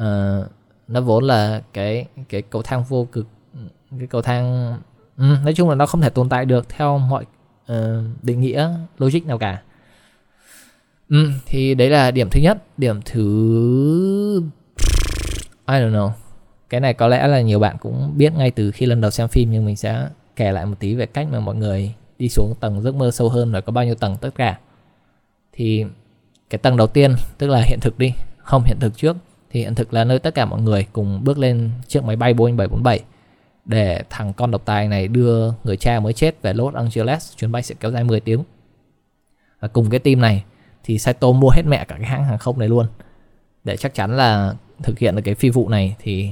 uh, 0.01 0.47
nó 0.87 1.01
vốn 1.01 1.23
là 1.23 1.61
cái 1.73 2.05
cái 2.29 2.41
cầu 2.41 2.61
thang 2.61 2.83
vô 2.83 3.07
cực 3.11 3.27
cái 3.99 4.07
cầu 4.07 4.21
thang 4.21 4.77
ừ, 5.17 5.25
nói 5.43 5.53
chung 5.53 5.69
là 5.69 5.75
nó 5.75 5.85
không 5.85 6.01
thể 6.01 6.09
tồn 6.09 6.29
tại 6.29 6.45
được 6.45 6.69
theo 6.69 6.97
mọi 6.97 7.25
uh, 7.71 7.77
định 8.21 8.41
nghĩa 8.41 8.69
logic 8.97 9.25
nào 9.25 9.37
cả. 9.37 9.61
Ừ, 11.09 11.29
thì 11.45 11.75
đấy 11.75 11.89
là 11.89 12.11
điểm 12.11 12.29
thứ 12.31 12.41
nhất. 12.41 12.63
Điểm 12.77 13.01
thứ 13.05 13.23
I 15.67 15.75
don't 15.75 15.91
know. 15.91 16.11
Cái 16.69 16.79
này 16.79 16.93
có 16.93 17.07
lẽ 17.07 17.27
là 17.27 17.41
nhiều 17.41 17.59
bạn 17.59 17.77
cũng 17.79 18.13
biết 18.17 18.33
ngay 18.33 18.51
từ 18.51 18.71
khi 18.71 18.85
lần 18.85 19.01
đầu 19.01 19.11
xem 19.11 19.27
phim 19.27 19.51
nhưng 19.51 19.65
mình 19.65 19.75
sẽ 19.75 20.07
kể 20.35 20.51
lại 20.51 20.65
một 20.65 20.75
tí 20.79 20.95
về 20.95 21.05
cách 21.05 21.27
mà 21.31 21.39
mọi 21.39 21.55
người 21.55 21.93
đi 22.19 22.29
xuống 22.29 22.53
tầng 22.59 22.81
giấc 22.81 22.95
mơ 22.95 23.11
sâu 23.11 23.29
hơn 23.29 23.51
rồi 23.51 23.61
có 23.61 23.71
bao 23.71 23.85
nhiêu 23.85 23.95
tầng 23.95 24.17
tất 24.21 24.29
cả. 24.35 24.59
Thì 25.53 25.85
cái 26.49 26.57
tầng 26.57 26.77
đầu 26.77 26.87
tiên 26.87 27.15
tức 27.37 27.47
là 27.47 27.61
hiện 27.61 27.79
thực 27.81 27.99
đi 27.99 28.13
không 28.37 28.63
hiện 28.63 28.79
thực 28.79 28.97
trước 28.97 29.17
thì 29.53 29.59
hiện 29.59 29.75
thực 29.75 29.93
là 29.93 30.03
nơi 30.03 30.19
tất 30.19 30.35
cả 30.35 30.45
mọi 30.45 30.61
người 30.61 30.87
cùng 30.93 31.23
bước 31.23 31.37
lên 31.37 31.71
chiếc 31.87 32.03
máy 32.03 32.15
bay 32.15 32.33
Boeing 32.33 32.57
747 32.57 32.99
để 33.65 34.03
thằng 34.09 34.33
con 34.33 34.51
độc 34.51 34.65
tài 34.65 34.87
này 34.87 35.07
đưa 35.07 35.51
người 35.63 35.77
cha 35.77 35.99
mới 35.99 36.13
chết 36.13 36.41
về 36.41 36.53
Los 36.53 36.73
Angeles. 36.73 37.37
Chuyến 37.37 37.51
bay 37.51 37.63
sẽ 37.63 37.75
kéo 37.79 37.91
dài 37.91 38.03
10 38.03 38.19
tiếng. 38.19 38.43
Và 39.59 39.67
cùng 39.67 39.89
cái 39.89 39.99
team 39.99 40.21
này 40.21 40.43
thì 40.83 40.99
Saito 40.99 41.31
mua 41.31 41.49
hết 41.49 41.61
mẹ 41.65 41.85
cả 41.85 41.95
cái 41.95 42.05
hãng 42.07 42.23
hàng 42.23 42.37
không 42.37 42.59
này 42.59 42.69
luôn. 42.69 42.87
Để 43.63 43.77
chắc 43.77 43.93
chắn 43.93 44.17
là 44.17 44.53
thực 44.83 44.99
hiện 44.99 45.15
được 45.15 45.21
cái 45.25 45.35
phi 45.35 45.49
vụ 45.49 45.69
này 45.69 45.95
thì 45.99 46.31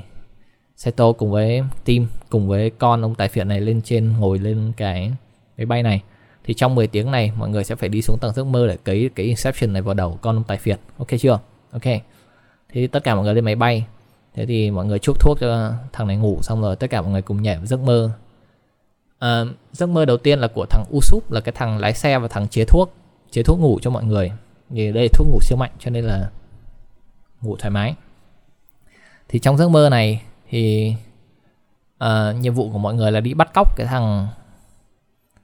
Saito 0.75 1.11
cùng 1.11 1.31
với 1.31 1.63
team, 1.85 2.07
cùng 2.29 2.47
với 2.47 2.69
con 2.69 3.01
ông 3.01 3.15
tài 3.15 3.27
phiệt 3.27 3.47
này 3.47 3.61
lên 3.61 3.81
trên 3.81 4.13
ngồi 4.19 4.39
lên 4.39 4.71
cái 4.77 5.11
máy 5.57 5.65
bay 5.65 5.83
này. 5.83 6.01
Thì 6.43 6.53
trong 6.53 6.75
10 6.75 6.87
tiếng 6.87 7.11
này 7.11 7.31
mọi 7.37 7.49
người 7.49 7.63
sẽ 7.63 7.75
phải 7.75 7.89
đi 7.89 8.01
xuống 8.01 8.17
tầng 8.21 8.33
giấc 8.33 8.43
mơ 8.43 8.67
để 8.67 8.77
cấy 8.83 9.09
cái 9.15 9.25
Inception 9.25 9.73
này 9.73 9.81
vào 9.81 9.93
đầu 9.93 10.19
con 10.21 10.35
ông 10.35 10.43
tài 10.43 10.57
phiệt. 10.57 10.79
Ok 10.97 11.09
chưa? 11.19 11.39
Ok 11.71 11.83
thì 12.71 12.87
tất 12.87 13.03
cả 13.03 13.15
mọi 13.15 13.23
người 13.23 13.35
lên 13.35 13.45
máy 13.45 13.55
bay. 13.55 13.85
Thế 14.33 14.45
thì 14.45 14.71
mọi 14.71 14.85
người 14.85 14.99
chúc 14.99 15.19
thuốc 15.19 15.37
cho 15.39 15.73
thằng 15.93 16.07
này 16.07 16.17
ngủ 16.17 16.39
xong 16.41 16.61
rồi 16.61 16.75
tất 16.75 16.89
cả 16.89 17.01
mọi 17.01 17.11
người 17.11 17.21
cùng 17.21 17.41
nhảy 17.41 17.57
vào 17.57 17.65
giấc 17.65 17.79
mơ. 17.79 18.11
À, 19.19 19.43
giấc 19.71 19.89
mơ 19.89 20.05
đầu 20.05 20.17
tiên 20.17 20.39
là 20.39 20.47
của 20.47 20.65
thằng 20.69 20.85
Usup 20.97 21.31
là 21.31 21.41
cái 21.41 21.51
thằng 21.51 21.77
lái 21.77 21.93
xe 21.93 22.19
và 22.19 22.27
thằng 22.27 22.47
chế 22.47 22.65
thuốc 22.65 22.93
chế 23.31 23.43
thuốc 23.43 23.59
ngủ 23.59 23.79
cho 23.81 23.89
mọi 23.89 24.03
người. 24.03 24.31
Vì 24.69 24.91
đây 24.91 25.09
thuốc 25.13 25.27
ngủ 25.27 25.39
siêu 25.41 25.57
mạnh 25.57 25.71
cho 25.79 25.89
nên 25.89 26.05
là 26.05 26.29
ngủ 27.41 27.55
thoải 27.55 27.71
mái. 27.71 27.95
Thì 29.27 29.39
trong 29.39 29.57
giấc 29.57 29.69
mơ 29.69 29.89
này 29.89 30.21
thì 30.49 30.93
à, 31.97 32.31
nhiệm 32.31 32.53
vụ 32.53 32.69
của 32.71 32.77
mọi 32.77 32.93
người 32.93 33.11
là 33.11 33.19
đi 33.19 33.33
bắt 33.33 33.53
cóc 33.53 33.77
cái 33.77 33.87
thằng 33.87 34.27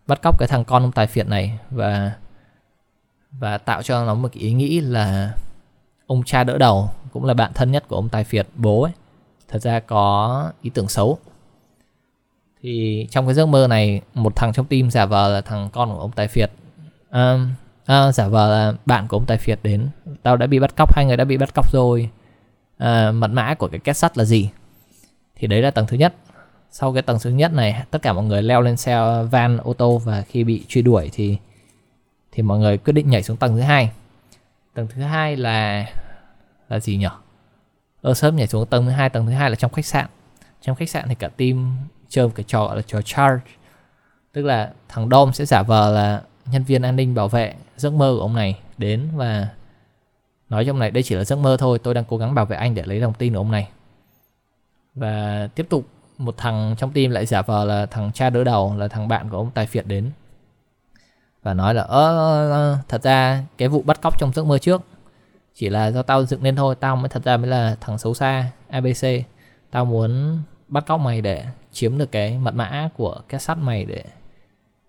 bắt 0.08 0.22
cóc 0.22 0.40
cái 0.40 0.48
thằng 0.48 0.66
con 0.66 0.84
ông 0.84 0.92
tài 0.92 1.08
phiệt 1.08 1.28
này 1.28 1.60
và 1.72 2.12
và 3.32 3.58
tạo 3.58 3.84
cho 3.84 4.06
nó 4.06 4.14
một 4.14 4.30
cái 4.34 4.44
ý 4.44 4.54
nghĩ 4.54 4.80
là 4.80 5.36
ông 6.08 6.24
cha 6.24 6.44
đỡ 6.44 6.58
đầu 6.58 6.90
cũng 7.12 7.26
là 7.26 7.34
bạn 7.34 7.52
thân 7.54 7.72
nhất 7.72 7.84
của 7.88 7.96
ông 7.96 8.10
tài 8.10 8.24
phiệt 8.24 8.48
bố 8.56 8.84
ấy. 8.84 8.92
Thật 9.48 9.60
ra 9.60 9.80
có 9.80 10.52
ý 10.62 10.70
tưởng 10.70 10.88
xấu. 10.88 11.18
Thì 12.62 13.08
trong 13.12 13.26
cái 13.26 13.34
giấc 13.34 13.46
mơ 13.46 13.68
này 13.70 14.02
một 14.14 14.36
thằng 14.36 14.54
trong 14.54 14.66
team 14.66 14.92
giả 14.92 15.06
vờ 15.06 15.30
là 15.30 15.42
thằng 15.42 15.70
con 15.74 15.90
của 15.90 16.00
ông 16.00 16.12
tài 16.12 16.28
phiệt. 16.28 16.52
À, 17.10 17.38
à, 17.86 18.12
giả 18.12 18.28
vờ 18.28 18.50
là 18.50 18.74
bạn 18.86 19.08
của 19.08 19.18
ông 19.18 19.26
tài 19.26 19.38
phiệt 19.38 19.60
đến. 19.64 19.90
Tao 20.24 20.38
đã 20.38 20.48
bị 20.48 20.60
bắt 20.60 20.76
cóc 20.76 20.96
hai 20.96 21.06
người 21.06 21.18
đã 21.18 21.24
bị 21.24 21.38
bắt 21.38 21.54
cóc 21.54 21.72
rồi. 21.72 22.10
À, 22.78 23.12
mật 23.12 23.28
mã 23.28 23.54
của 23.54 23.68
cái 23.68 23.80
két 23.80 23.98
sắt 23.98 24.18
là 24.18 24.24
gì? 24.24 24.50
Thì 25.36 25.48
đấy 25.48 25.62
là 25.62 25.72
tầng 25.72 25.88
thứ 25.88 25.98
nhất. 25.98 26.14
Sau 26.72 26.94
cái 26.94 27.02
tầng 27.02 27.18
thứ 27.22 27.30
nhất 27.30 27.54
này 27.54 27.84
tất 27.92 28.02
cả 28.02 28.14
mọi 28.14 28.26
người 28.26 28.42
leo 28.42 28.62
lên 28.62 28.78
xe 28.78 29.24
van 29.32 29.58
ô 29.58 29.74
tô 29.74 29.98
và 29.98 30.22
khi 30.22 30.44
bị 30.44 30.64
truy 30.68 30.82
đuổi 30.82 31.10
thì 31.14 31.38
thì 32.32 32.44
mọi 32.44 32.60
người 32.60 32.78
quyết 32.78 32.94
định 32.94 33.10
nhảy 33.10 33.24
xuống 33.24 33.38
tầng 33.38 33.56
thứ 33.56 33.62
hai 33.62 33.92
tầng 34.78 34.88
thứ 34.88 35.02
hai 35.02 35.36
là 35.36 35.86
là 36.70 36.80
gì 36.80 36.98
nhỉ? 36.98 37.08
Ở 38.02 38.14
sớm 38.14 38.36
nhảy 38.36 38.48
xuống 38.48 38.66
tầng 38.66 38.86
thứ 38.86 38.92
hai, 38.92 39.10
tầng 39.10 39.26
thứ 39.26 39.32
hai 39.32 39.50
là 39.50 39.56
trong 39.56 39.72
khách 39.72 39.86
sạn. 39.86 40.06
Trong 40.62 40.76
khách 40.76 40.90
sạn 40.90 41.06
thì 41.10 41.16
cả 41.16 41.28
team 41.28 41.78
chơi 42.10 42.26
một 42.28 42.32
cái 42.36 42.44
trò 42.48 42.66
gọi 42.66 42.76
là 42.76 42.82
trò 42.82 43.02
charge. 43.02 43.44
Tức 44.34 44.42
là 44.42 44.72
thằng 44.90 45.10
Dom 45.10 45.34
sẽ 45.34 45.46
giả 45.46 45.64
vờ 45.64 45.92
là 45.92 46.22
nhân 46.46 46.64
viên 46.64 46.82
an 46.82 46.96
ninh 46.96 47.16
bảo 47.16 47.28
vệ 47.28 47.54
giấc 47.78 47.94
mơ 47.94 48.14
của 48.16 48.22
ông 48.22 48.36
này 48.36 48.60
đến 48.78 49.10
và 49.16 49.48
nói 50.50 50.66
cho 50.66 50.72
ông 50.72 50.80
này, 50.80 50.92
đây 50.92 51.04
chỉ 51.04 51.16
là 51.16 51.24
giấc 51.24 51.36
mơ 51.36 51.58
thôi, 51.60 51.80
tôi 51.80 51.94
đang 51.94 52.06
cố 52.06 52.18
gắng 52.18 52.36
bảo 52.36 52.46
vệ 52.46 52.58
anh 52.58 52.76
để 52.76 52.84
lấy 52.86 53.00
lòng 53.00 53.14
tin 53.14 53.34
của 53.34 53.40
ông 53.40 53.52
này. 53.52 53.70
Và 54.96 55.48
tiếp 55.56 55.66
tục, 55.70 55.86
một 56.18 56.38
thằng 56.38 56.76
trong 56.78 56.94
team 56.94 57.12
lại 57.12 57.26
giả 57.26 57.42
vờ 57.42 57.66
là 57.66 57.86
thằng 57.86 58.12
cha 58.12 58.30
đỡ 58.30 58.44
đầu, 58.44 58.76
là 58.78 58.88
thằng 58.88 59.08
bạn 59.08 59.30
của 59.30 59.38
ông 59.38 59.52
tài 59.52 59.66
phiệt 59.66 59.86
đến 59.88 60.12
và 61.48 61.54
nói 61.54 61.74
là, 61.74 61.82
ơ 61.82 62.78
thật 62.88 63.04
ra 63.04 63.44
cái 63.58 63.68
vụ 63.68 63.82
bắt 63.82 64.02
cóc 64.02 64.20
trong 64.20 64.34
giấc 64.34 64.46
mơ 64.46 64.58
trước 64.58 64.82
chỉ 65.56 65.70
là 65.70 65.92
do 65.92 66.02
tao 66.02 66.26
dựng 66.26 66.44
lên 66.44 66.56
thôi, 66.56 66.76
tao 66.76 66.96
mới 66.96 67.10
thật 67.10 67.24
ra 67.24 67.38
mới 67.38 67.48
là 67.48 67.78
thằng 67.82 67.98
xấu 67.98 68.14
xa 68.14 68.52
abc 68.70 69.06
tao 69.72 69.86
muốn 69.86 70.40
bắt 70.68 70.86
cóc 70.88 71.00
mày 71.00 71.22
để 71.22 71.46
chiếm 71.72 71.98
được 71.98 72.12
cái 72.12 72.38
mật 72.38 72.56
mã 72.56 72.90
của 72.98 73.22
két 73.30 73.42
sắt 73.42 73.58
mày 73.58 73.86
để 73.86 74.04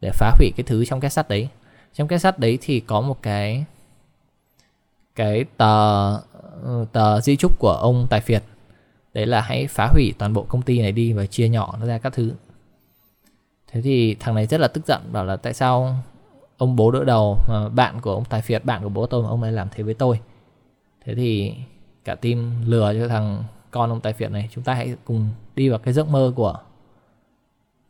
để 0.00 0.10
phá 0.14 0.32
hủy 0.38 0.52
cái 0.56 0.64
thứ 0.64 0.84
trong 0.84 1.00
két 1.00 1.12
sắt 1.12 1.28
đấy. 1.28 1.48
Trong 1.94 2.08
két 2.08 2.20
sắt 2.20 2.38
đấy 2.38 2.58
thì 2.60 2.80
có 2.80 3.00
một 3.00 3.22
cái 3.22 3.64
cái 5.14 5.44
tờ 5.56 6.14
ừ, 6.62 6.86
tờ 6.92 7.20
di 7.20 7.36
trúc 7.36 7.58
của 7.58 7.72
ông 7.72 8.06
tài 8.10 8.20
phiệt. 8.20 8.42
Đấy 9.14 9.26
là 9.26 9.40
hãy 9.40 9.66
phá 9.66 9.86
hủy 9.92 10.14
toàn 10.18 10.32
bộ 10.32 10.42
công 10.48 10.62
ty 10.62 10.82
này 10.82 10.92
đi 10.92 11.12
và 11.12 11.26
chia 11.26 11.48
nhỏ 11.48 11.76
nó 11.80 11.86
ra 11.86 11.98
các 11.98 12.12
thứ. 12.12 12.32
Thế 13.72 13.82
thì 13.82 14.16
thằng 14.20 14.34
này 14.34 14.46
rất 14.46 14.60
là 14.60 14.68
tức 14.68 14.86
giận, 14.86 15.00
bảo 15.12 15.24
là 15.24 15.36
tại 15.36 15.54
sao 15.54 15.96
ông 16.58 16.76
bố 16.76 16.90
đỡ 16.90 17.04
đầu 17.04 17.38
mà 17.48 17.68
bạn 17.68 18.00
của 18.00 18.14
ông 18.14 18.24
tài 18.24 18.42
phiệt 18.42 18.64
bạn 18.64 18.82
của 18.82 18.88
bố 18.88 19.06
tôi 19.06 19.22
mà 19.22 19.28
ông 19.28 19.42
ấy 19.42 19.52
làm 19.52 19.68
thế 19.70 19.82
với 19.82 19.94
tôi. 19.94 20.20
Thế 21.04 21.14
thì 21.14 21.54
cả 22.04 22.14
team 22.14 22.52
lừa 22.66 22.94
cho 22.94 23.08
thằng 23.08 23.44
con 23.70 23.90
ông 23.90 24.00
tài 24.00 24.12
phiệt 24.12 24.30
này. 24.30 24.48
Chúng 24.52 24.64
ta 24.64 24.74
hãy 24.74 24.94
cùng 25.04 25.28
đi 25.54 25.68
vào 25.68 25.78
cái 25.78 25.94
giấc 25.94 26.08
mơ 26.08 26.32
của 26.36 26.54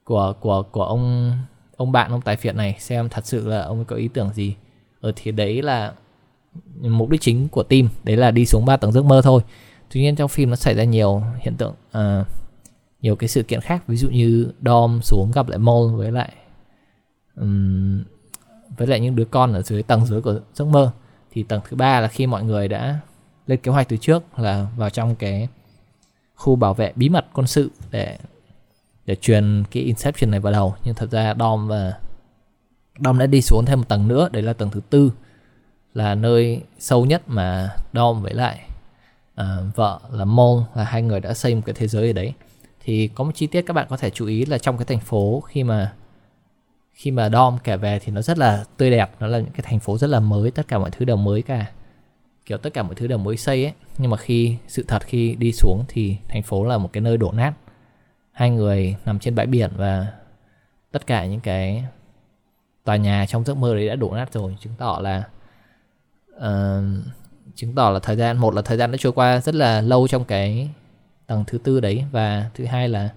của 0.04 0.34
của 0.40 0.62
của 0.62 0.84
ông 0.84 1.32
ông 1.76 1.92
bạn 1.92 2.10
ông 2.10 2.20
tài 2.20 2.36
phiệt 2.36 2.54
này 2.54 2.76
xem 2.78 3.08
thật 3.08 3.26
sự 3.26 3.48
là 3.48 3.62
ông 3.62 3.84
có 3.84 3.96
ý 3.96 4.08
tưởng 4.08 4.32
gì. 4.34 4.56
Ở 5.00 5.12
thì 5.16 5.32
đấy 5.32 5.62
là 5.62 5.92
mục 6.80 7.10
đích 7.10 7.20
chính 7.20 7.48
của 7.48 7.62
team 7.62 7.88
đấy 8.04 8.16
là 8.16 8.30
đi 8.30 8.46
xuống 8.46 8.64
ba 8.64 8.76
tầng 8.76 8.92
giấc 8.92 9.04
mơ 9.04 9.20
thôi. 9.24 9.42
Tuy 9.90 10.00
nhiên 10.00 10.16
trong 10.16 10.28
phim 10.28 10.50
nó 10.50 10.56
xảy 10.56 10.74
ra 10.74 10.84
nhiều 10.84 11.22
hiện 11.40 11.56
tượng 11.56 11.74
uh, 11.98 12.26
nhiều 13.00 13.16
cái 13.16 13.28
sự 13.28 13.42
kiện 13.42 13.60
khác. 13.60 13.86
Ví 13.86 13.96
dụ 13.96 14.08
như 14.10 14.52
Dom 14.64 15.00
xuống 15.02 15.30
gặp 15.34 15.48
lại 15.48 15.58
Mole 15.58 15.96
với 15.96 16.12
lại 16.12 16.32
um, 17.36 18.04
với 18.76 18.86
lại 18.86 19.00
những 19.00 19.16
đứa 19.16 19.24
con 19.24 19.52
ở 19.52 19.62
dưới 19.62 19.82
tầng 19.82 20.06
dưới 20.06 20.20
của 20.20 20.40
giấc 20.54 20.64
mơ. 20.64 20.92
Thì 21.30 21.42
tầng 21.42 21.60
thứ 21.68 21.76
ba 21.76 22.00
là 22.00 22.08
khi 22.08 22.26
mọi 22.26 22.44
người 22.44 22.68
đã 22.68 23.00
lên 23.46 23.60
kế 23.60 23.72
hoạch 23.72 23.88
từ 23.88 23.96
trước 23.96 24.38
là 24.38 24.66
vào 24.76 24.90
trong 24.90 25.14
cái 25.14 25.48
khu 26.34 26.56
bảo 26.56 26.74
vệ 26.74 26.92
bí 26.96 27.08
mật 27.08 27.26
quân 27.32 27.46
sự 27.46 27.70
để 27.90 28.18
để 29.06 29.14
truyền 29.14 29.64
cái 29.70 29.82
Inception 29.82 30.30
này 30.30 30.40
vào 30.40 30.52
đầu. 30.52 30.74
Nhưng 30.84 30.94
thật 30.94 31.10
ra 31.10 31.34
Dom 31.38 31.68
và 31.68 31.92
Dom 33.04 33.18
đã 33.18 33.26
đi 33.26 33.42
xuống 33.42 33.64
thêm 33.64 33.78
một 33.78 33.88
tầng 33.88 34.08
nữa. 34.08 34.28
Đấy 34.32 34.42
là 34.42 34.52
tầng 34.52 34.70
thứ 34.70 34.80
tư 34.90 35.12
là 35.94 36.14
nơi 36.14 36.62
sâu 36.78 37.06
nhất 37.06 37.22
mà 37.26 37.70
Dom 37.92 38.22
với 38.22 38.34
lại 38.34 38.68
uh, 39.40 39.46
vợ 39.74 40.00
là 40.10 40.24
Mol 40.24 40.62
là 40.74 40.84
hai 40.84 41.02
người 41.02 41.20
đã 41.20 41.34
xây 41.34 41.54
một 41.54 41.62
cái 41.66 41.74
thế 41.78 41.88
giới 41.88 42.06
ở 42.06 42.12
đấy. 42.12 42.32
Thì 42.84 43.08
có 43.08 43.24
một 43.24 43.30
chi 43.34 43.46
tiết 43.46 43.62
các 43.62 43.74
bạn 43.74 43.86
có 43.90 43.96
thể 43.96 44.10
chú 44.10 44.26
ý 44.26 44.44
là 44.44 44.58
trong 44.58 44.78
cái 44.78 44.84
thành 44.84 45.00
phố 45.00 45.40
khi 45.40 45.64
mà 45.64 45.92
khi 46.98 47.10
mà 47.10 47.30
Dom 47.30 47.58
kể 47.64 47.76
về 47.76 47.98
thì 47.98 48.12
nó 48.12 48.22
rất 48.22 48.38
là 48.38 48.64
tươi 48.76 48.90
đẹp 48.90 49.10
nó 49.20 49.26
là 49.26 49.38
những 49.38 49.52
cái 49.52 49.62
thành 49.62 49.78
phố 49.78 49.98
rất 49.98 50.06
là 50.06 50.20
mới 50.20 50.50
tất 50.50 50.68
cả 50.68 50.78
mọi 50.78 50.90
thứ 50.90 51.04
đều 51.04 51.16
mới 51.16 51.42
cả. 51.42 51.66
Kiểu 52.46 52.58
tất 52.58 52.74
cả 52.74 52.82
mọi 52.82 52.94
thứ 52.94 53.06
đều 53.06 53.18
mới 53.18 53.36
xây 53.36 53.64
ấy. 53.64 53.72
Nhưng 53.98 54.10
mà 54.10 54.16
khi 54.16 54.56
sự 54.68 54.84
thật 54.88 55.02
khi 55.04 55.34
đi 55.34 55.52
xuống 55.52 55.84
thì 55.88 56.16
thành 56.28 56.42
phố 56.42 56.64
là 56.64 56.78
một 56.78 56.90
cái 56.92 57.00
nơi 57.00 57.16
đổ 57.16 57.32
nát. 57.32 57.52
Hai 58.32 58.50
người 58.50 58.96
nằm 59.04 59.18
trên 59.18 59.34
bãi 59.34 59.46
biển 59.46 59.70
và 59.76 60.06
tất 60.92 61.06
cả 61.06 61.26
những 61.26 61.40
cái 61.40 61.84
tòa 62.84 62.96
nhà 62.96 63.26
trong 63.26 63.44
giấc 63.44 63.56
mơ 63.56 63.74
đấy 63.74 63.88
đã 63.88 63.94
đổ 63.94 64.14
nát 64.14 64.32
rồi. 64.32 64.56
Chứng 64.60 64.72
tỏ 64.78 65.00
là 65.02 65.22
uh, 66.36 66.84
chứng 67.54 67.74
tỏ 67.74 67.90
là 67.90 67.98
thời 67.98 68.16
gian 68.16 68.36
một 68.36 68.54
là 68.54 68.62
thời 68.62 68.76
gian 68.76 68.92
đã 68.92 68.98
trôi 69.00 69.12
qua 69.12 69.40
rất 69.40 69.54
là 69.54 69.80
lâu 69.80 70.08
trong 70.08 70.24
cái 70.24 70.70
tầng 71.26 71.44
thứ 71.46 71.58
tư 71.58 71.80
đấy 71.80 72.04
và 72.12 72.50
thứ 72.54 72.64
hai 72.64 72.88
là 72.88 73.08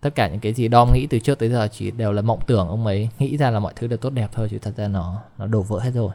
tất 0.00 0.14
cả 0.14 0.28
những 0.28 0.40
cái 0.40 0.52
gì 0.52 0.68
Dom 0.68 0.92
nghĩ 0.92 1.06
từ 1.10 1.18
trước 1.18 1.38
tới 1.38 1.48
giờ 1.48 1.68
chỉ 1.72 1.90
đều 1.90 2.12
là 2.12 2.22
mộng 2.22 2.40
tưởng. 2.46 2.68
Ông 2.68 2.86
ấy 2.86 3.08
nghĩ 3.18 3.36
ra 3.36 3.50
là 3.50 3.60
mọi 3.60 3.72
thứ 3.76 3.86
đều 3.86 3.96
tốt 3.96 4.10
đẹp 4.10 4.30
thôi, 4.32 4.48
chứ 4.50 4.58
thật 4.58 4.72
ra 4.76 4.88
nó 4.88 5.22
nó 5.38 5.46
đổ 5.46 5.62
vỡ 5.62 5.78
hết 5.78 5.90
rồi. 5.94 6.12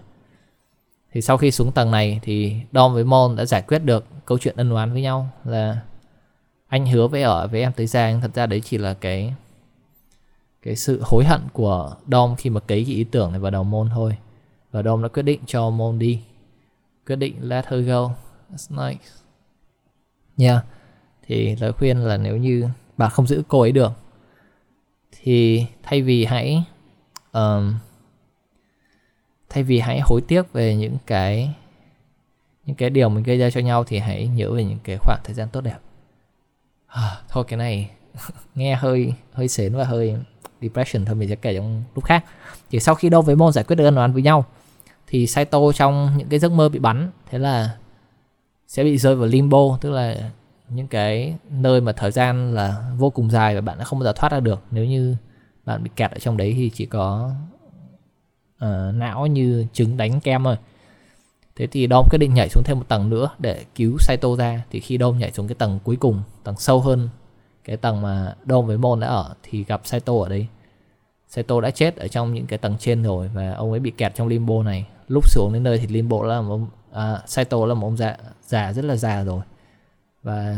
Thì 1.14 1.22
sau 1.22 1.38
khi 1.38 1.52
xuống 1.52 1.72
tầng 1.72 1.92
này 1.92 2.20
thì 2.24 2.56
Dom 2.72 2.94
với 2.94 3.04
Mon 3.04 3.36
đã 3.36 3.46
giải 3.46 3.62
quyết 3.62 3.80
được 3.80 4.06
câu 4.26 4.38
chuyện 4.38 4.56
ân 4.58 4.72
oán 4.72 4.94
với 4.94 5.02
nhau 5.02 5.30
là 5.46 5.82
anh 6.68 6.86
hứa 6.86 7.08
với 7.08 7.22
ở 7.22 7.48
với 7.48 7.62
em 7.62 7.74
tới 7.74 7.88
giang. 7.88 8.22
Thật 8.22 8.32
ra 8.34 8.46
đấy 8.46 8.62
chỉ 8.66 8.78
là 8.78 8.94
cái 8.94 9.34
cái 10.62 10.76
sự 10.76 11.02
hối 11.04 11.26
hận 11.26 11.42
của 11.54 11.96
Dom 12.12 12.36
khi 12.36 12.50
mà 12.50 12.60
cấy 12.60 12.84
cái 12.86 12.96
ý 12.96 13.04
tưởng 13.04 13.32
này 13.32 13.40
vào 13.40 13.52
đầu 13.52 13.64
Mon 13.64 13.90
thôi. 13.90 14.18
Và 14.72 14.84
Dom 14.84 15.02
đã 15.02 15.08
quyết 15.08 15.24
định 15.24 15.40
cho 15.46 15.70
Mon 15.70 16.00
đi. 16.00 16.22
Quyết 17.08 17.16
định, 17.16 17.36
let 17.42 17.66
her 17.66 17.88
go. 17.88 18.12
That's 18.52 18.88
nice. 18.90 19.06
Yeah. 20.38 20.66
Thì 21.28 21.56
lời 21.56 21.72
khuyên 21.72 21.98
là 21.98 22.18
nếu 22.18 22.38
như 22.38 22.68
bạn 23.02 23.12
không 23.12 23.28
giữ 23.28 23.44
cô 23.48 23.62
ấy 23.62 23.72
được. 23.72 23.92
Thì 25.12 25.66
thay 25.84 26.02
vì 26.02 26.26
hãy 26.26 26.64
um, 27.32 27.74
thay 29.50 29.64
vì 29.64 29.80
hãy 29.80 30.00
hối 30.04 30.22
tiếc 30.28 30.54
về 30.54 30.76
những 30.76 30.98
cái 31.08 31.54
những 32.66 32.76
cái 32.76 32.90
điều 32.90 33.10
mình 33.10 33.24
gây 33.24 33.38
ra 33.38 33.50
cho 33.50 33.62
nhau 33.62 33.84
thì 33.84 34.00
hãy 34.00 34.28
nhớ 34.28 34.52
về 34.54 34.64
những 34.64 34.80
cái 34.84 34.98
khoảng 35.02 35.20
thời 35.24 35.34
gian 35.34 35.50
tốt 35.50 35.62
đẹp. 35.62 35.78
À, 36.88 37.22
thôi 37.30 37.44
cái 37.48 37.58
này 37.58 37.90
nghe 38.56 38.76
hơi 38.76 39.14
hơi 39.34 39.48
sến 39.48 39.76
và 39.76 39.84
hơi 39.84 40.16
depression 40.62 41.06
thôi 41.06 41.16
mình 41.16 41.30
sẽ 41.30 41.36
kể 41.36 41.56
trong 41.56 41.84
lúc 41.96 42.06
khác. 42.06 42.26
Thì 42.70 42.80
sau 42.80 42.96
khi 42.96 43.10
đâu 43.10 43.22
với 43.22 43.36
môn 43.36 43.54
giải 43.54 43.64
quyết 43.64 43.76
được 43.76 43.86
ân 43.86 43.96
oán 43.96 44.14
với 44.14 44.22
nhau 44.22 44.46
thì 45.08 45.28
Saito 45.28 45.60
trong 45.76 46.12
những 46.18 46.30
cái 46.30 46.40
giấc 46.40 46.52
mơ 46.52 46.70
bị 46.70 46.80
bắn 46.80 47.12
thế 47.30 47.40
là 47.40 47.78
sẽ 48.68 48.84
bị 48.84 48.98
rơi 48.98 49.16
vào 49.16 49.28
limbo 49.28 49.78
tức 49.82 49.90
là 49.90 50.30
những 50.74 50.88
cái 50.88 51.36
nơi 51.50 51.82
mà 51.82 51.92
thời 51.92 52.12
gian 52.12 52.54
là 52.54 52.92
vô 52.98 53.10
cùng 53.10 53.32
dài 53.32 53.56
và 53.56 53.62
bạn 53.62 53.78
đã 53.78 53.84
không 53.84 54.00
bao 54.00 54.04
giờ 54.04 54.14
thoát 54.14 54.32
ra 54.32 54.40
được. 54.40 54.62
Nếu 54.72 54.86
như 54.86 55.16
bạn 55.66 55.84
bị 55.84 55.90
kẹt 55.96 56.12
ở 56.12 56.20
trong 56.20 56.38
đấy 56.38 56.54
thì 56.58 56.70
chỉ 56.70 56.86
có 56.86 57.32
uh, 58.66 58.96
não 58.96 59.28
như 59.28 59.66
trứng 59.74 59.98
đánh 59.98 60.20
kem 60.20 60.44
thôi. 60.44 60.58
Thế 61.56 61.68
thì 61.68 61.88
Dom 61.90 62.06
quyết 62.10 62.18
định 62.20 62.34
nhảy 62.34 62.50
xuống 62.50 62.64
thêm 62.64 62.78
một 62.78 62.86
tầng 62.88 63.10
nữa 63.10 63.30
để 63.40 63.66
cứu 63.76 63.98
Saito 64.00 64.36
ra. 64.38 64.64
Thì 64.72 64.80
khi 64.80 64.98
Dom 64.98 65.18
nhảy 65.18 65.32
xuống 65.32 65.48
cái 65.48 65.56
tầng 65.56 65.80
cuối 65.84 65.96
cùng 65.96 66.22
tầng 66.44 66.56
sâu 66.58 66.80
hơn 66.80 67.10
cái 67.64 67.78
tầng 67.78 68.02
mà 68.02 68.36
Dom 68.46 68.68
với 68.68 68.78
Mon 68.78 69.00
đã 69.00 69.08
ở 69.08 69.34
thì 69.44 69.64
gặp 69.64 69.82
Saito 69.84 70.14
ở 70.14 70.30
đây. 70.30 70.48
Saito 71.30 71.62
đã 71.62 71.72
chết 71.72 71.96
ở 71.96 72.08
trong 72.08 72.34
những 72.34 72.48
cái 72.48 72.60
tầng 72.60 72.76
trên 72.80 73.04
rồi 73.04 73.30
và 73.34 73.52
ông 73.52 73.72
ấy 73.72 73.80
bị 73.80 73.92
kẹt 73.92 74.16
trong 74.16 74.28
limbo 74.28 74.64
này. 74.64 74.86
Lúc 75.08 75.30
xuống 75.30 75.54
đến 75.54 75.64
nơi 75.64 75.78
thì 75.78 75.88
limbo 75.88 76.24
là 76.24 76.42
một 76.42 76.54
ông 76.54 76.68
à, 76.92 77.22
Saito 77.28 77.66
là 77.66 77.74
một 77.74 77.88
ông 77.88 77.98
già 77.98 78.18
già 78.42 78.74
rất 78.74 78.86
là 78.86 78.96
già 78.96 79.24
rồi 79.24 79.42
và 80.24 80.56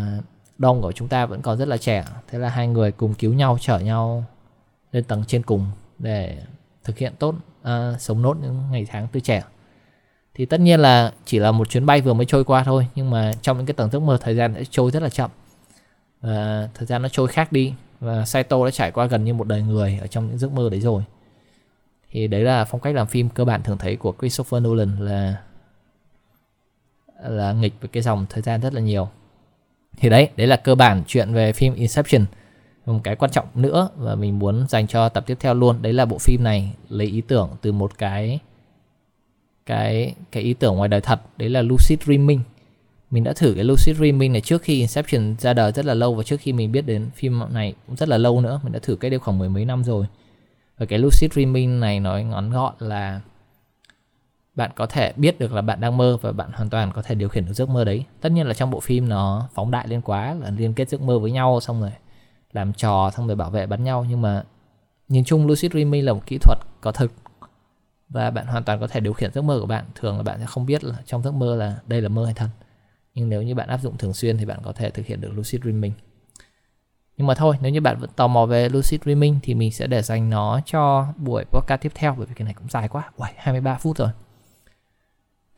đông 0.57 0.81
của 0.81 0.91
chúng 0.91 1.07
ta 1.07 1.25
vẫn 1.25 1.41
còn 1.41 1.57
rất 1.57 1.67
là 1.67 1.77
trẻ. 1.77 2.05
Thế 2.27 2.39
là 2.39 2.49
hai 2.49 2.67
người 2.67 2.91
cùng 2.91 3.13
cứu 3.13 3.33
nhau 3.33 3.57
chở 3.61 3.79
nhau 3.79 4.25
lên 4.91 5.03
tầng 5.03 5.23
trên 5.27 5.43
cùng 5.43 5.67
để 5.99 6.43
thực 6.83 6.97
hiện 6.97 7.13
tốt 7.19 7.35
uh, 7.61 7.69
sống 7.99 8.21
nốt 8.21 8.37
những 8.41 8.61
ngày 8.71 8.85
tháng 8.89 9.07
tươi 9.07 9.21
trẻ. 9.21 9.43
Thì 10.33 10.45
tất 10.45 10.59
nhiên 10.59 10.79
là 10.79 11.13
chỉ 11.25 11.39
là 11.39 11.51
một 11.51 11.69
chuyến 11.69 11.85
bay 11.85 12.01
vừa 12.01 12.13
mới 12.13 12.25
trôi 12.25 12.43
qua 12.43 12.63
thôi 12.63 12.87
nhưng 12.95 13.09
mà 13.09 13.31
trong 13.41 13.57
những 13.57 13.65
cái 13.65 13.73
tầng 13.73 13.89
giấc 13.91 13.99
mơ 13.99 14.17
thời 14.21 14.35
gian 14.35 14.53
đã 14.53 14.61
trôi 14.69 14.91
rất 14.91 15.03
là 15.03 15.09
chậm. 15.09 15.31
Và 16.21 16.69
thời 16.73 16.85
gian 16.85 17.01
nó 17.01 17.09
trôi 17.09 17.27
khác 17.27 17.51
đi 17.51 17.73
và 17.99 18.25
Saito 18.25 18.65
đã 18.65 18.71
trải 18.71 18.91
qua 18.91 19.05
gần 19.05 19.23
như 19.23 19.33
một 19.33 19.47
đời 19.47 19.61
người 19.61 19.99
ở 20.01 20.07
trong 20.07 20.27
những 20.27 20.37
giấc 20.37 20.51
mơ 20.51 20.69
đấy 20.69 20.79
rồi. 20.79 21.03
Thì 22.09 22.27
đấy 22.27 22.41
là 22.41 22.65
phong 22.65 22.81
cách 22.81 22.95
làm 22.95 23.07
phim 23.07 23.29
cơ 23.29 23.45
bản 23.45 23.63
thường 23.63 23.77
thấy 23.77 23.95
của 23.95 24.13
Christopher 24.19 24.63
Nolan 24.63 24.97
là 24.99 25.37
là 27.23 27.53
nghịch 27.53 27.73
với 27.81 27.89
cái 27.89 28.03
dòng 28.03 28.25
thời 28.29 28.41
gian 28.41 28.61
rất 28.61 28.73
là 28.73 28.81
nhiều 28.81 29.09
thì 29.97 30.09
đấy 30.09 30.29
đấy 30.37 30.47
là 30.47 30.55
cơ 30.55 30.75
bản 30.75 31.03
chuyện 31.07 31.33
về 31.33 31.53
phim 31.53 31.73
Inception. 31.73 32.25
Một 32.85 32.99
cái 33.03 33.15
quan 33.15 33.31
trọng 33.31 33.45
nữa 33.55 33.89
và 33.97 34.15
mình 34.15 34.39
muốn 34.39 34.65
dành 34.69 34.87
cho 34.87 35.09
tập 35.09 35.23
tiếp 35.27 35.37
theo 35.39 35.53
luôn, 35.53 35.81
đấy 35.81 35.93
là 35.93 36.05
bộ 36.05 36.17
phim 36.17 36.43
này 36.43 36.73
lấy 36.89 37.07
ý 37.07 37.21
tưởng 37.21 37.49
từ 37.61 37.71
một 37.71 37.97
cái 37.97 38.39
cái 39.65 40.15
cái 40.31 40.43
ý 40.43 40.53
tưởng 40.53 40.75
ngoài 40.75 40.89
đời 40.89 41.01
thật, 41.01 41.21
đấy 41.37 41.49
là 41.49 41.61
lucid 41.61 41.99
dreaming. 42.05 42.41
Mình 43.11 43.23
đã 43.23 43.33
thử 43.33 43.53
cái 43.55 43.63
lucid 43.63 43.97
dreaming 43.97 44.31
này 44.31 44.41
trước 44.41 44.61
khi 44.61 44.79
Inception 44.79 45.35
ra 45.39 45.53
đời 45.53 45.71
rất 45.71 45.85
là 45.85 45.93
lâu 45.93 46.15
và 46.15 46.23
trước 46.23 46.39
khi 46.39 46.53
mình 46.53 46.71
biết 46.71 46.85
đến 46.85 47.09
phim 47.15 47.41
này 47.49 47.73
cũng 47.87 47.95
rất 47.95 48.09
là 48.09 48.17
lâu 48.17 48.41
nữa, 48.41 48.59
mình 48.63 48.73
đã 48.73 48.79
thử 48.79 48.95
cái 48.95 49.11
đây 49.11 49.19
khoảng 49.19 49.39
mười 49.39 49.49
mấy 49.49 49.65
năm 49.65 49.83
rồi. 49.83 50.05
Và 50.77 50.85
cái 50.85 50.99
lucid 50.99 51.31
dreaming 51.33 51.79
này 51.79 51.99
nói 51.99 52.23
ngắn 52.23 52.51
gọn 52.51 52.73
là 52.79 53.21
bạn 54.55 54.71
có 54.75 54.85
thể 54.85 55.13
biết 55.15 55.39
được 55.39 55.53
là 55.53 55.61
bạn 55.61 55.81
đang 55.81 55.97
mơ 55.97 56.17
và 56.21 56.31
bạn 56.31 56.51
hoàn 56.53 56.69
toàn 56.69 56.91
có 56.91 57.01
thể 57.01 57.15
điều 57.15 57.29
khiển 57.29 57.45
được 57.45 57.53
giấc 57.53 57.69
mơ 57.69 57.83
đấy. 57.83 58.05
Tất 58.21 58.31
nhiên 58.31 58.47
là 58.47 58.53
trong 58.53 58.71
bộ 58.71 58.79
phim 58.79 59.09
nó 59.09 59.47
phóng 59.53 59.71
đại 59.71 59.87
lên 59.87 60.01
quá 60.01 60.33
là 60.33 60.49
liên 60.49 60.73
kết 60.73 60.89
giấc 60.89 61.01
mơ 61.01 61.19
với 61.19 61.31
nhau 61.31 61.59
xong 61.59 61.81
rồi 61.81 61.91
làm 62.51 62.73
trò 62.73 63.11
xong 63.15 63.27
rồi 63.27 63.35
bảo 63.35 63.49
vệ 63.49 63.65
bắn 63.65 63.83
nhau. 63.83 64.05
Nhưng 64.09 64.21
mà 64.21 64.43
nhìn 65.07 65.23
chung 65.23 65.47
lucid 65.47 65.71
dreaming 65.71 66.05
là 66.05 66.13
một 66.13 66.21
kỹ 66.25 66.37
thuật 66.37 66.57
có 66.81 66.91
thực 66.91 67.11
và 68.09 68.31
bạn 68.31 68.47
hoàn 68.47 68.63
toàn 68.63 68.79
có 68.79 68.87
thể 68.87 68.99
điều 68.99 69.13
khiển 69.13 69.33
giấc 69.33 69.41
mơ 69.41 69.57
của 69.59 69.67
bạn. 69.67 69.85
Thường 69.95 70.17
là 70.17 70.23
bạn 70.23 70.39
sẽ 70.39 70.45
không 70.45 70.65
biết 70.65 70.83
là 70.83 70.95
trong 71.05 71.23
giấc 71.23 71.33
mơ 71.33 71.55
là 71.55 71.77
đây 71.87 72.01
là 72.01 72.09
mơ 72.09 72.25
hay 72.25 72.33
thật. 72.33 72.49
Nhưng 73.13 73.29
nếu 73.29 73.41
như 73.41 73.55
bạn 73.55 73.69
áp 73.69 73.77
dụng 73.77 73.97
thường 73.97 74.13
xuyên 74.13 74.37
thì 74.37 74.45
bạn 74.45 74.59
có 74.63 74.71
thể 74.71 74.89
thực 74.89 75.05
hiện 75.05 75.21
được 75.21 75.31
lucid 75.33 75.61
dreaming 75.61 75.93
nhưng 77.17 77.27
mà 77.27 77.35
thôi 77.35 77.55
nếu 77.61 77.71
như 77.71 77.81
bạn 77.81 77.99
vẫn 77.99 78.09
tò 78.15 78.27
mò 78.27 78.45
về 78.45 78.69
lucid 78.69 79.01
dreaming 79.01 79.39
thì 79.43 79.53
mình 79.53 79.71
sẽ 79.71 79.87
để 79.87 80.01
dành 80.01 80.29
nó 80.29 80.59
cho 80.65 81.07
buổi 81.17 81.43
podcast 81.45 81.81
tiếp 81.81 81.91
theo 81.95 82.15
bởi 82.17 82.25
vì 82.25 82.33
cái 82.35 82.45
này 82.45 82.53
cũng 82.53 82.69
dài 82.69 82.87
quá. 82.87 83.11
Uầy, 83.17 83.31
23 83.37 83.75
phút 83.75 83.97
rồi 83.97 84.09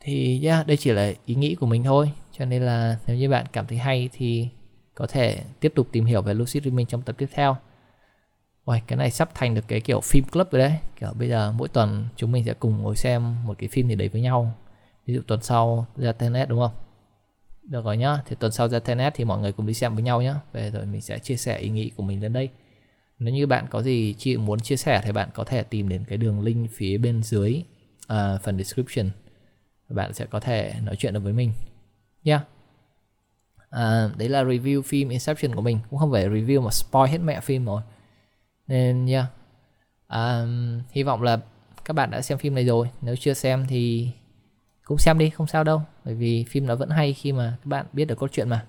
thì 0.06 0.40
yeah, 0.44 0.66
đây 0.66 0.76
chỉ 0.76 0.92
là 0.92 1.12
ý 1.24 1.34
nghĩ 1.34 1.54
của 1.54 1.66
mình 1.66 1.84
thôi. 1.84 2.10
Cho 2.32 2.44
nên 2.44 2.62
là 2.62 2.98
nếu 3.06 3.16
như 3.16 3.28
bạn 3.28 3.46
cảm 3.52 3.66
thấy 3.66 3.78
hay 3.78 4.08
thì 4.12 4.48
có 4.94 5.06
thể 5.06 5.42
tiếp 5.60 5.72
tục 5.74 5.88
tìm 5.92 6.04
hiểu 6.04 6.22
về 6.22 6.34
lucid 6.34 6.62
dreaming 6.62 6.86
trong 6.86 7.02
tập 7.02 7.14
tiếp 7.18 7.28
theo. 7.32 7.56
Uầy, 8.64 8.80
cái 8.86 8.96
này 8.96 9.10
sắp 9.10 9.30
thành 9.34 9.54
được 9.54 9.68
cái 9.68 9.80
kiểu 9.80 10.00
phim 10.00 10.24
club 10.24 10.50
rồi 10.50 10.58
đấy. 10.58 10.72
Kiểu 11.00 11.12
bây 11.18 11.28
giờ 11.28 11.52
mỗi 11.52 11.68
tuần 11.68 12.08
chúng 12.16 12.32
mình 12.32 12.44
sẽ 12.44 12.54
cùng 12.54 12.82
ngồi 12.82 12.96
xem 12.96 13.44
một 13.44 13.54
cái 13.58 13.68
phim 13.68 13.88
gì 13.88 13.94
đấy 13.94 14.08
với 14.08 14.20
nhau. 14.20 14.54
Ví 15.06 15.14
dụ 15.14 15.20
tuần 15.26 15.42
sau 15.42 15.86
ra 15.96 16.12
tenet 16.12 16.48
đúng 16.48 16.58
không? 16.58 16.72
Được 17.62 17.84
rồi 17.84 17.96
nhá. 17.96 18.18
Thì 18.26 18.36
tuần 18.40 18.52
sau 18.52 18.68
ra 18.68 18.78
tenet 18.78 19.14
thì 19.16 19.24
mọi 19.24 19.38
người 19.38 19.52
cùng 19.52 19.66
đi 19.66 19.74
xem 19.74 19.94
với 19.94 20.02
nhau 20.02 20.22
nhá. 20.22 20.34
Về 20.52 20.70
rồi 20.70 20.86
mình 20.86 21.00
sẽ 21.00 21.18
chia 21.18 21.36
sẻ 21.36 21.58
ý 21.58 21.68
nghĩ 21.68 21.90
của 21.96 22.02
mình 22.02 22.22
lên 22.22 22.32
đây. 22.32 22.48
Nếu 23.18 23.34
như 23.34 23.46
bạn 23.46 23.66
có 23.70 23.82
gì 23.82 24.14
chị 24.18 24.36
muốn 24.36 24.60
chia 24.60 24.76
sẻ 24.76 25.00
thì 25.04 25.12
bạn 25.12 25.28
có 25.34 25.44
thể 25.44 25.62
tìm 25.62 25.88
đến 25.88 26.04
cái 26.08 26.18
đường 26.18 26.40
link 26.40 26.70
phía 26.72 26.98
bên 26.98 27.22
dưới 27.22 27.62
uh, 28.12 28.42
phần 28.42 28.58
description 28.58 29.10
bạn 29.94 30.14
sẽ 30.14 30.26
có 30.26 30.40
thể 30.40 30.74
nói 30.82 30.96
chuyện 30.96 31.14
được 31.14 31.20
với 31.20 31.32
mình. 31.32 31.52
Nha 32.24 32.34
yeah. 32.34 32.46
à, 33.70 34.10
đấy 34.16 34.28
là 34.28 34.44
review 34.44 34.82
phim 34.82 35.08
Inception 35.08 35.54
của 35.54 35.60
mình. 35.62 35.78
Cũng 35.90 35.98
không 35.98 36.12
phải 36.12 36.28
review 36.28 36.62
mà 36.62 36.70
spoil 36.70 37.10
hết 37.10 37.18
mẹ 37.18 37.40
phim 37.40 37.64
rồi. 37.64 37.82
Nên 38.66 39.04
nha 39.04 39.18
yeah. 39.18 39.30
à, 40.06 40.46
hy 40.90 41.02
vọng 41.02 41.22
là 41.22 41.38
các 41.84 41.92
bạn 41.92 42.10
đã 42.10 42.22
xem 42.22 42.38
phim 42.38 42.54
này 42.54 42.64
rồi. 42.64 42.90
Nếu 43.00 43.16
chưa 43.16 43.34
xem 43.34 43.66
thì 43.68 44.10
cũng 44.84 44.98
xem 44.98 45.18
đi 45.18 45.30
không 45.30 45.46
sao 45.46 45.64
đâu. 45.64 45.82
Bởi 46.04 46.14
vì 46.14 46.44
phim 46.44 46.66
nó 46.66 46.74
vẫn 46.74 46.90
hay 46.90 47.12
khi 47.12 47.32
mà 47.32 47.56
các 47.62 47.66
bạn 47.66 47.86
biết 47.92 48.04
được 48.04 48.18
cốt 48.18 48.32
truyện 48.32 48.48
mà. 48.48 48.66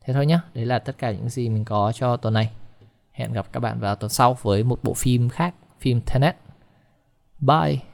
Thế 0.00 0.14
thôi 0.14 0.26
nhá. 0.26 0.40
Đấy 0.54 0.66
là 0.66 0.78
tất 0.78 0.98
cả 0.98 1.10
những 1.10 1.28
gì 1.28 1.48
mình 1.48 1.64
có 1.64 1.92
cho 1.92 2.16
tuần 2.16 2.34
này. 2.34 2.50
Hẹn 3.12 3.32
gặp 3.32 3.52
các 3.52 3.60
bạn 3.60 3.80
vào 3.80 3.96
tuần 3.96 4.10
sau 4.10 4.38
với 4.42 4.62
một 4.62 4.78
bộ 4.82 4.94
phim 4.94 5.28
khác. 5.28 5.54
Phim 5.80 6.00
Tenet. 6.00 6.36
Bye. 7.40 7.87